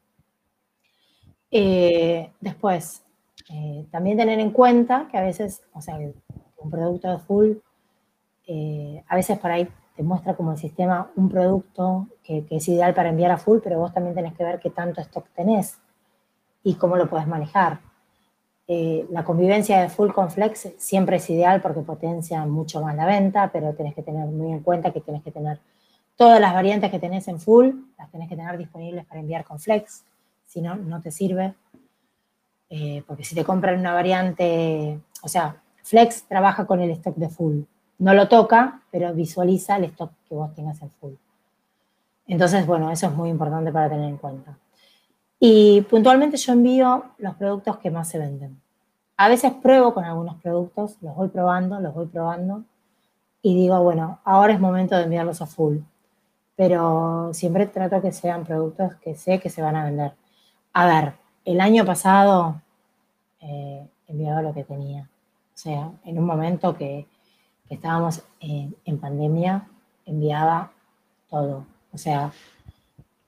[1.51, 3.03] Eh, después,
[3.49, 7.51] eh, también tener en cuenta que a veces, o sea, un producto de full,
[8.47, 12.67] eh, a veces por ahí te muestra como el sistema un producto que, que, es
[12.67, 15.77] ideal para enviar a full, pero vos también tenés que ver qué tanto stock tenés
[16.63, 17.79] y cómo lo puedes manejar.
[18.73, 23.05] Eh, la convivencia de full con flex siempre es ideal porque potencia mucho más la
[23.05, 25.59] venta, pero tenés que tener muy en cuenta que tenés que tener
[26.21, 29.59] todas las variantes que tenés en full, las tenés que tener disponibles para enviar con
[29.59, 30.03] flex,
[30.45, 31.55] si no, no te sirve.
[32.69, 37.27] Eh, porque si te compran una variante, o sea, flex trabaja con el stock de
[37.27, 37.61] full.
[37.97, 41.13] No lo toca, pero visualiza el stock que vos tengas en full.
[42.27, 44.55] Entonces, bueno, eso es muy importante para tener en cuenta.
[45.39, 48.61] Y puntualmente yo envío los productos que más se venden.
[49.17, 52.63] A veces pruebo con algunos productos, los voy probando, los voy probando
[53.41, 55.79] y digo, bueno, ahora es momento de enviarlos a full.
[56.55, 60.13] Pero siempre trato que sean productos que sé que se van a vender.
[60.73, 61.13] A ver,
[61.45, 62.61] el año pasado
[63.39, 65.09] eh, enviaba lo que tenía.
[65.53, 67.07] O sea, en un momento que,
[67.69, 69.65] estábamos en, en pandemia,
[70.05, 70.71] enviaba
[71.29, 71.65] todo.
[71.93, 72.33] O sea,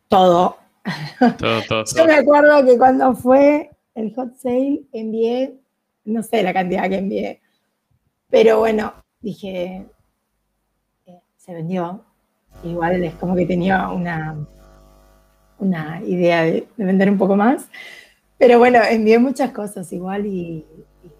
[0.09, 0.57] todo
[1.95, 5.59] Yo me acuerdo que cuando fue el hot sale envié,
[6.05, 7.41] no sé la cantidad que envié,
[8.29, 9.85] pero bueno, dije,
[11.05, 12.03] eh, se vendió.
[12.63, 14.35] Igual es como que tenía una,
[15.59, 17.67] una idea de, vender un poco más.
[18.37, 20.65] Pero bueno, envié muchas cosas igual y,
[21.03, 21.11] y,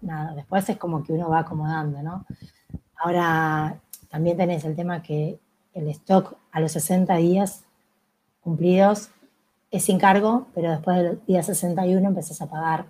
[0.00, 2.24] nada, después es como que uno va acomodando, ¿no?
[2.96, 5.38] Ahora también tenés el tema que
[5.74, 7.64] el stock a los 60 días
[8.40, 9.10] cumplidos
[9.70, 12.86] es sin cargo, pero después del día 61 empezás a pagar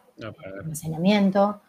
[0.63, 1.61] almacenamiento.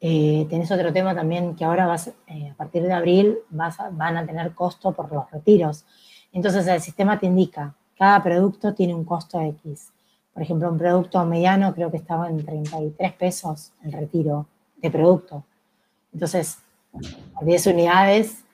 [0.00, 1.94] Eh, tenés otro tema también que ahora
[2.28, 5.84] eh, a partir de abril van a tener costo por los retiros.
[6.32, 9.92] Entonces el sistema te indica, cada producto tiene un costo X.
[10.32, 14.46] Por ejemplo, un producto mediano creo que estaba en 33 pesos el retiro
[14.76, 15.44] de producto.
[16.12, 16.58] Entonces,
[17.34, 18.44] por 10 unidades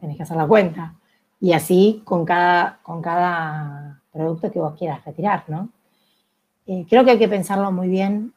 [0.00, 0.94] tenés que hacer la cuenta.
[1.40, 2.80] Y así con cada,
[4.12, 5.70] producto que vos quieras retirar, ¿no?
[6.66, 8.34] Eh, creo que hay que pensarlo muy bien.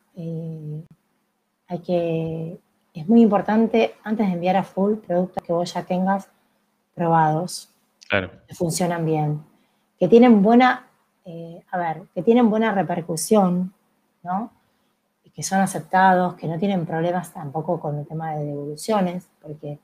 [1.72, 2.60] Hay que,
[2.94, 6.30] es muy importante antes de enviar a full productos que vos ya tengas
[6.94, 7.70] probados,
[8.10, 8.30] claro.
[8.46, 9.42] que funcionan bien,
[9.98, 10.88] que tienen buena,
[11.24, 13.74] eh, a ver, que tienen buena repercusión,
[14.22, 14.52] ¿no?
[15.24, 19.80] Y que son aceptados, que no tienen problemas tampoco con el tema de devoluciones, porque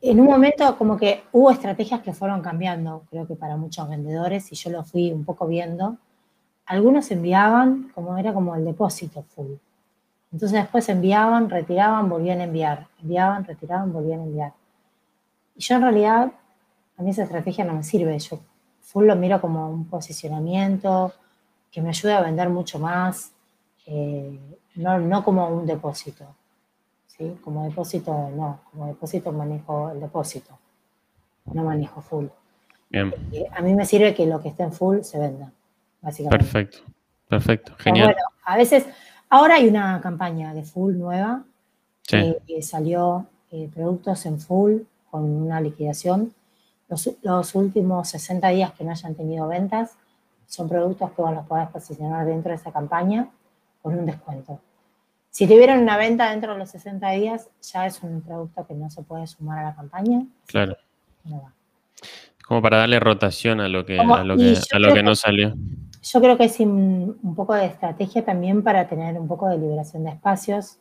[0.00, 4.50] en un momento como que hubo estrategias que fueron cambiando, creo que para muchos vendedores,
[4.50, 5.98] y yo lo fui un poco viendo.
[6.64, 9.56] Algunos enviaban como era como el depósito full.
[10.32, 12.86] Entonces después enviaban, retiraban, volvían a enviar.
[13.02, 14.52] Enviaban, retiraban, volvían a enviar.
[15.56, 16.32] Y yo en realidad,
[16.96, 18.18] a mí esa estrategia no me sirve.
[18.18, 18.40] Yo
[18.80, 21.12] full lo miro como un posicionamiento
[21.70, 23.32] que me ayuda a vender mucho más,
[23.86, 24.38] eh,
[24.76, 26.26] no, no como un depósito.
[27.06, 27.38] ¿sí?
[27.42, 30.58] Como depósito, no, como depósito manejo el depósito,
[31.46, 32.26] no manejo full.
[32.90, 33.12] Bien.
[33.32, 35.50] Eh, a mí me sirve que lo que esté en full se venda,
[36.00, 36.44] básicamente.
[36.44, 36.78] Perfecto,
[37.28, 38.08] perfecto, genial.
[38.08, 38.86] Bueno, a veces,
[39.32, 41.42] ahora hay una campaña de full nueva
[42.02, 42.16] Sí.
[42.16, 46.32] eh, que salió eh, productos en full con una liquidación.
[46.88, 49.92] Los, los últimos 60 días que no hayan tenido ventas
[50.46, 53.28] son productos que vos los podés posicionar dentro de esa campaña
[53.80, 54.60] con un descuento.
[55.30, 58.90] Si tuvieron una venta dentro de los 60 días, ya es un producto que no
[58.90, 60.26] se puede sumar a la campaña.
[60.46, 60.76] Claro.
[61.24, 61.52] No va.
[62.46, 64.94] Como para darle rotación a lo que, Como- a lo que, yo a lo creo
[64.96, 65.54] que no salió.
[66.02, 70.02] Yo creo que es un, poco de estrategia también para tener un poco de liberación
[70.02, 70.78] de espacios.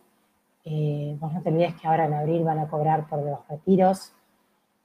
[0.65, 4.13] Eh, vos no te olvides que ahora en abril van a cobrar por los retiros.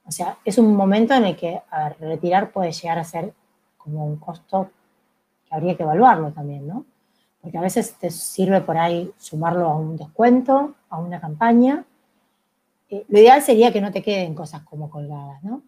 [0.05, 3.33] O sea, es un momento en el que a ver, retirar puede llegar a ser
[3.77, 4.69] como un costo
[5.47, 6.85] que habría que evaluarlo también, ¿no?
[7.41, 11.83] Porque a veces te sirve por ahí sumarlo a un descuento, a una campaña.
[12.89, 15.63] Eh, lo ideal sería que no te queden cosas como colgadas, ¿no?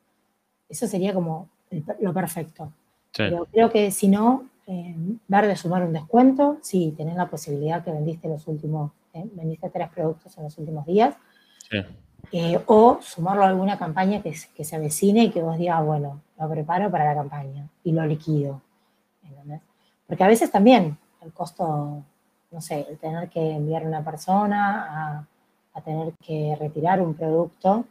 [0.70, 2.72] Eso sería como el- lo perfecto.
[3.12, 3.24] Sí.
[3.24, 4.96] Pero creo que si no, eh,
[5.28, 9.70] ver de sumar un descuento, si tenés la posibilidad que vendiste los últimos, eh, vendiste
[9.72, 11.16] tres productos en los últimos días,
[11.70, 11.78] sí.
[12.32, 16.22] eh, o sumarlo a alguna campaña que, que se avecine y que vos digas, bueno,
[16.40, 18.62] lo preparo para la campaña y lo liquido.
[19.24, 19.62] ¿entendés?
[20.06, 22.04] Porque a veces también el costo,
[22.52, 25.28] no sé, el tener que enviar a una persona a,
[25.74, 27.86] a tener que retirar un producto,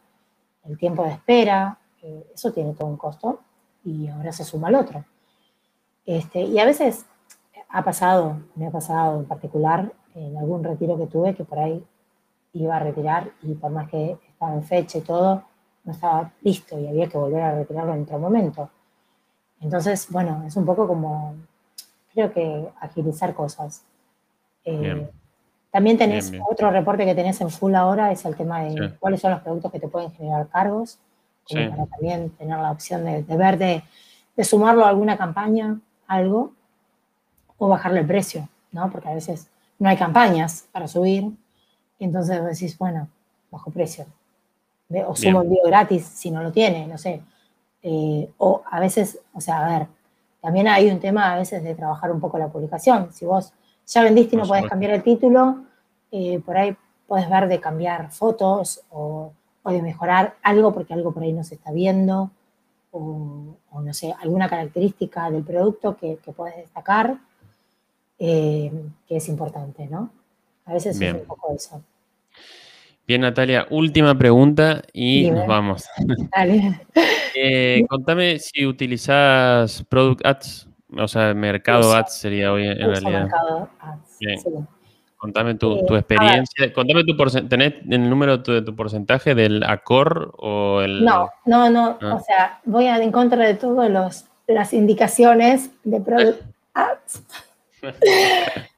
[0.65, 3.41] el tiempo de espera, eh, eso tiene todo un costo
[3.85, 5.05] y ahora se suma al otro.
[6.09, 7.05] Este, y a veces
[7.69, 11.85] ha pasado, me ha pasado en particular en algún retiro que tuve que por ahí
[12.55, 15.43] iba a retirar y por más que estaba en fecha y todo,
[15.85, 18.71] no estaba listo y había que volver a retirarlo en otro momento.
[19.61, 21.35] Entonces, bueno, es un poco como,
[22.15, 23.85] creo que agilizar cosas.
[24.65, 25.11] Eh.
[25.71, 26.51] También tenés Bien, bien.
[26.51, 28.95] otro reporte que tenés en full ahora, es el tema de Sí.
[28.99, 30.99] cuáles son los productos que te pueden generar cargos,
[31.47, 31.69] como Sí.
[31.69, 33.83] para también tener la opción de, de ver de,
[34.37, 35.79] de sumarlo a alguna campaña,
[36.09, 36.53] algo,
[37.59, 38.91] o bajarle el precio, ¿no?
[38.91, 39.49] Porque a veces
[39.79, 41.31] no hay campañas para subir,
[41.99, 43.09] y entonces decís, bueno,
[43.51, 44.07] bajo precio.
[45.07, 45.53] O sumo Bien.
[45.53, 47.23] envío gratis si no lo tiene, no sé.
[47.83, 49.89] Eh, o a veces, o sea, a ver,
[50.41, 53.13] también hay un tema a veces de trabajar un poco la publicación.
[53.13, 53.53] Si vos
[53.87, 55.65] ya vendiste y no podés cambiar el título,
[56.11, 59.33] eh, por ahí podés ver de cambiar fotos o,
[59.63, 62.31] o de mejorar algo porque algo por ahí no se está viendo
[62.93, 67.19] o, o no sé, alguna característica del producto que, que puedes destacar
[68.19, 68.73] eh,
[69.07, 70.11] que es importante, ¿no?
[70.65, 71.17] A veces Bien.
[71.17, 71.83] es un poco eso.
[73.07, 75.39] Bien, Natalia, última pregunta y Dime.
[75.39, 75.85] nos vamos.
[76.37, 76.81] Dale.
[77.41, 81.95] Eh, contame si utilizas Product Ads, o sea, Mercado Uso.
[81.95, 83.23] Ads sería hoy en Uso realidad.
[83.25, 84.41] Mercado Ads, Bien.
[84.41, 84.49] sí.
[85.19, 86.73] Contame tu, Eh, tu experiencia.
[86.73, 87.49] Contame tu porcentaje.
[87.49, 91.05] ¿Tenés el número de tu, porcentaje del ACOR o el.
[91.05, 91.99] No, no, no.
[92.01, 92.15] Ah.
[92.15, 96.43] O sea, voy en contra de todas los, las indicaciones de Product
[96.75, 97.23] Ads.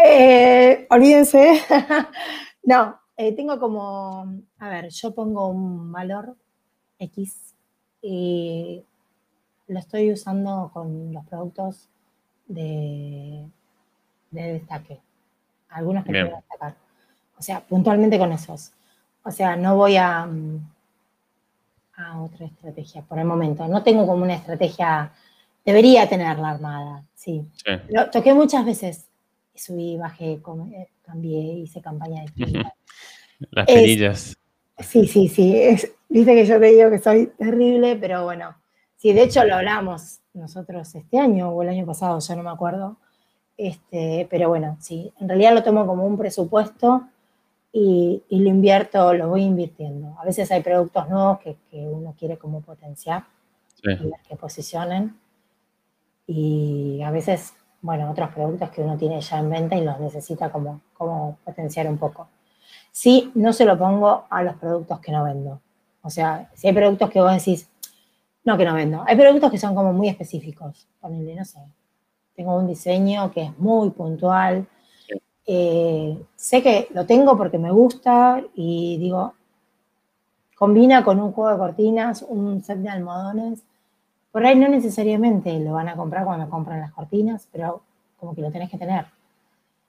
[0.00, 1.60] Eh, olvídense.
[2.62, 6.36] no, eh, tengo como, a ver, yo pongo un valor
[7.00, 7.52] X
[8.00, 8.80] y
[9.66, 11.88] lo estoy usando con los productos
[12.46, 13.44] de,
[14.30, 15.00] de destaque.
[15.70, 16.74] Algunos que quiero destacar.
[17.38, 18.72] O sea, puntualmente con esos.
[19.22, 20.70] O sea, no voy a, mm,
[21.96, 23.66] a otra estrategia por el momento.
[23.68, 25.10] No tengo como una estrategia,
[25.64, 27.44] debería tenerla armada, sí.
[27.64, 27.72] Sí.
[27.90, 29.06] Lo toqué muchas veces.
[29.54, 32.74] Subí, bajé, eh, cambié, hice campaña distinta.
[33.50, 34.36] Las Es- perillas.
[34.78, 35.56] Sí, sí, sí.
[35.60, 38.56] es- Viste que yo te digo que soy terrible, pero bueno.
[38.96, 42.50] Sí, de hecho lo hablamos nosotros este año o el año pasado, ya no me
[42.50, 42.96] acuerdo.
[43.58, 47.02] Este, pero bueno, sí, en realidad lo tomo como un presupuesto
[47.72, 50.16] y, y lo invierto, lo voy invirtiendo.
[50.18, 53.24] A veces hay productos nuevos que, que uno quiere como potenciar
[53.82, 53.90] Sí.
[53.92, 55.16] y que posicionen.
[56.26, 60.50] Y a veces, bueno, otros productos que uno tiene ya en venta y los necesita
[60.50, 62.28] como, como potenciar un poco.
[62.90, 65.60] Sí, no se lo pongo a los productos que no vendo.
[66.02, 67.68] O sea, si hay productos que vos decís,
[68.44, 70.86] no que no vendo, hay productos que son como muy específicos.
[71.00, 71.60] Ponele, no sé,
[72.38, 74.64] tengo un diseño que es muy puntual.
[75.44, 79.34] Eh, sé que lo tengo porque me gusta y digo,
[80.54, 83.64] combina con un juego de cortinas, un set de almohadones.
[84.30, 87.82] Por ahí no necesariamente lo van a comprar cuando compran las cortinas, pero
[88.20, 89.06] como que lo tenés que tener.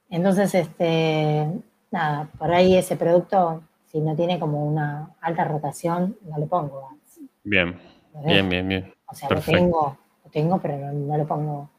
[0.09, 1.47] Entonces, este,
[1.91, 6.97] nada, por ahí ese producto, si no tiene como una alta rotación, no le pongo.
[7.43, 7.79] Bien,
[8.15, 8.93] Lo bien, bien, bien.
[9.05, 9.51] O sea, perfecto.
[9.51, 9.97] lo tengo,
[10.31, 11.69] tengo, pero no, lo pongo.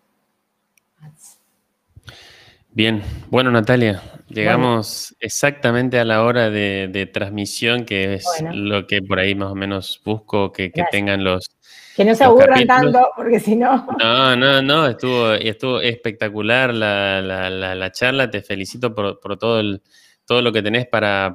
[2.72, 9.18] Bien, bueno Natalia, llegamos exactamente a la hora de, transmisión, que es lo que por
[9.18, 11.51] ahí más o menos busco que, tengan los...
[11.96, 13.88] Que no se aburran tanto, porque si no...
[13.98, 19.82] No, no, no, estuvo, estuvo espectacular la, charla, te felicito por, todo, el,
[20.24, 21.26] todo lo que tenés para,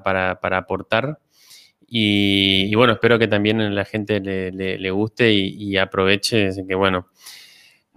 [0.41, 1.19] aportar.
[1.85, 7.09] Y, bueno, espero que también a la gente le, guste y, y aproveche, que bueno,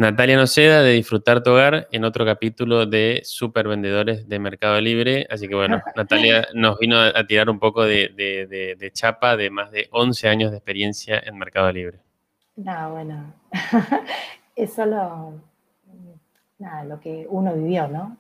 [0.01, 5.27] Natalia Noceda de Disfrutar tu Hogar en otro capítulo de Super Vendedores de Mercado Libre.
[5.29, 9.89] Así que bueno, Natalia nos vino a, tirar un poco de, chapa de más de
[9.91, 11.99] 11 años de experiencia en Mercado Libre.
[12.55, 13.35] No, bueno,
[14.55, 15.33] es solo
[16.61, 18.17] nada, lo que uno vivió, ¿no?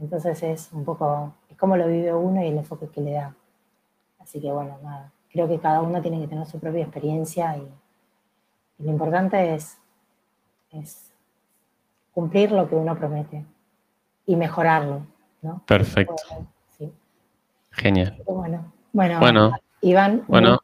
[0.00, 3.36] Entonces es un poco, es como lo vive uno y el enfoque que le da.
[4.18, 7.68] Así que bueno, nada, creo que cada uno tiene que tener su propia experiencia y
[8.82, 9.78] lo importante es
[10.80, 11.03] es
[12.14, 13.44] cumplir lo que uno promete
[14.26, 15.02] y mejorarlo,
[15.42, 15.62] ¿no?
[15.66, 16.14] Perfecto.
[17.72, 18.16] Genial.
[18.26, 18.72] Bueno,
[19.20, 20.60] bueno, Iván, bueno,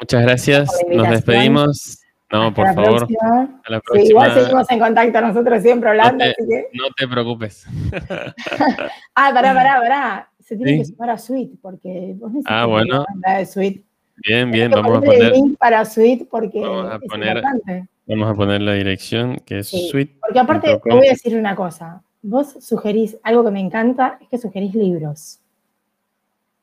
[0.00, 0.68] muchas gracias.
[0.88, 2.00] Nos despedimos.
[2.32, 3.08] No, por favor.
[3.22, 4.08] A la próxima.
[4.08, 6.68] igual seguimos en contacto nosotros siempre hablando, no te, así que...
[6.74, 7.66] No te preocupes.
[9.14, 10.30] ah, pará, pará, pará.
[10.38, 13.04] Se tiene que sumar a Suite, porque vos Ah, bueno.
[13.14, 13.82] De Suite.
[14.16, 15.22] Bien, bien, vamos a poner...
[15.22, 17.88] el link para Suite porque vamos a es poner, importante.
[18.10, 20.18] Vamos a poner la dirección, que es Suite.
[20.20, 22.02] Porque aparte, te voy a decir una cosa.
[22.22, 25.40] Vos sugerís, algo que me encanta, es que sugerís libros.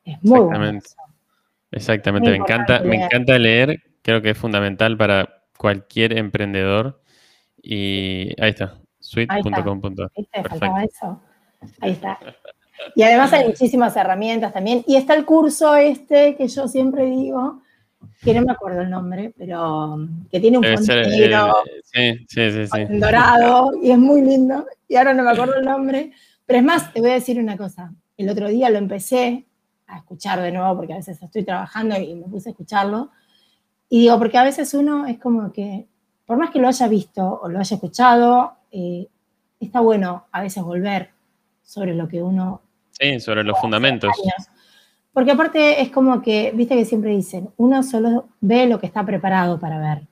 [0.04, 0.88] Es muy Exactamente.
[0.96, 1.08] Bueno
[1.70, 7.02] Exactamente, me encanta, me encanta leer, creo que es fundamental para cualquier emprendedor.
[7.62, 9.80] Y ahí está, suite.com.
[10.48, 11.20] Faltaba eso.
[11.80, 12.18] Ahí está.
[12.94, 14.84] Y además hay muchísimas herramientas también.
[14.86, 17.62] Y está el curso este que yo siempre digo,
[18.22, 20.94] que no me acuerdo el nombre, pero que tiene un fondo
[22.98, 24.66] dorado y es muy lindo.
[24.88, 26.12] Y ahora no me acuerdo el nombre.
[26.46, 27.92] Pero es más, te voy a decir una cosa.
[28.16, 29.44] El otro día lo empecé
[29.86, 33.10] a escuchar de nuevo porque a veces estoy trabajando y me puse a escucharlo.
[33.88, 35.86] Y digo, porque a veces uno es como que,
[36.26, 39.06] por más que lo haya visto o lo haya escuchado, eh,
[39.60, 41.10] está bueno a veces volver
[41.62, 42.62] sobre lo que uno...
[42.92, 44.10] Sí, sobre los fundamentos.
[45.18, 49.04] Porque aparte es como que, viste que siempre dicen, uno solo ve lo que está
[49.04, 50.06] preparado para ver.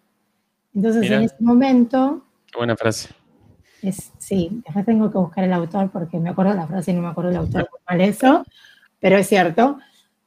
[0.74, 2.24] Entonces en ese momento...
[2.50, 3.10] Qué buena frase.
[3.82, 7.02] Es, sí, después tengo que buscar el autor porque me acuerdo la frase y no
[7.02, 8.44] me acuerdo el autor mal eso,
[8.98, 9.78] pero es cierto.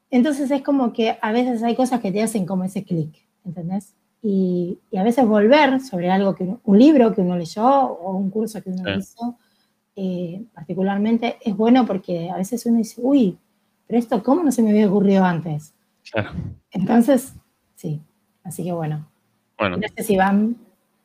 [0.10, 3.14] Entonces es como que a veces hay cosas que te hacen como ese clic,
[3.44, 3.98] ¿entendés?
[4.24, 8.64] Y, a veces volver sobre algo que un libro que uno leyó o un curso
[8.64, 9.38] que uno hizo,
[9.98, 13.38] eh, particularmente, es bueno porque a veces uno dice, uy,
[13.90, 15.74] pero esto, ¿cómo no se me había ocurrido antes?
[16.12, 16.30] Claro.
[16.70, 17.34] Entonces,
[17.74, 18.00] sí,
[18.44, 19.10] así que bueno.
[19.58, 19.78] Bueno.
[19.80, 20.58] Gracias, Iván.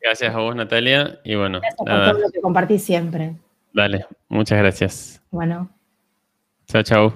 [0.03, 1.19] Gracias a vos, Natalia.
[1.25, 3.37] Y bueno, gracias por todo lo que compartís siempre.
[3.73, 5.23] Dale, muchas gracias.
[5.31, 5.71] Bueno.
[6.67, 7.13] Chao, chao.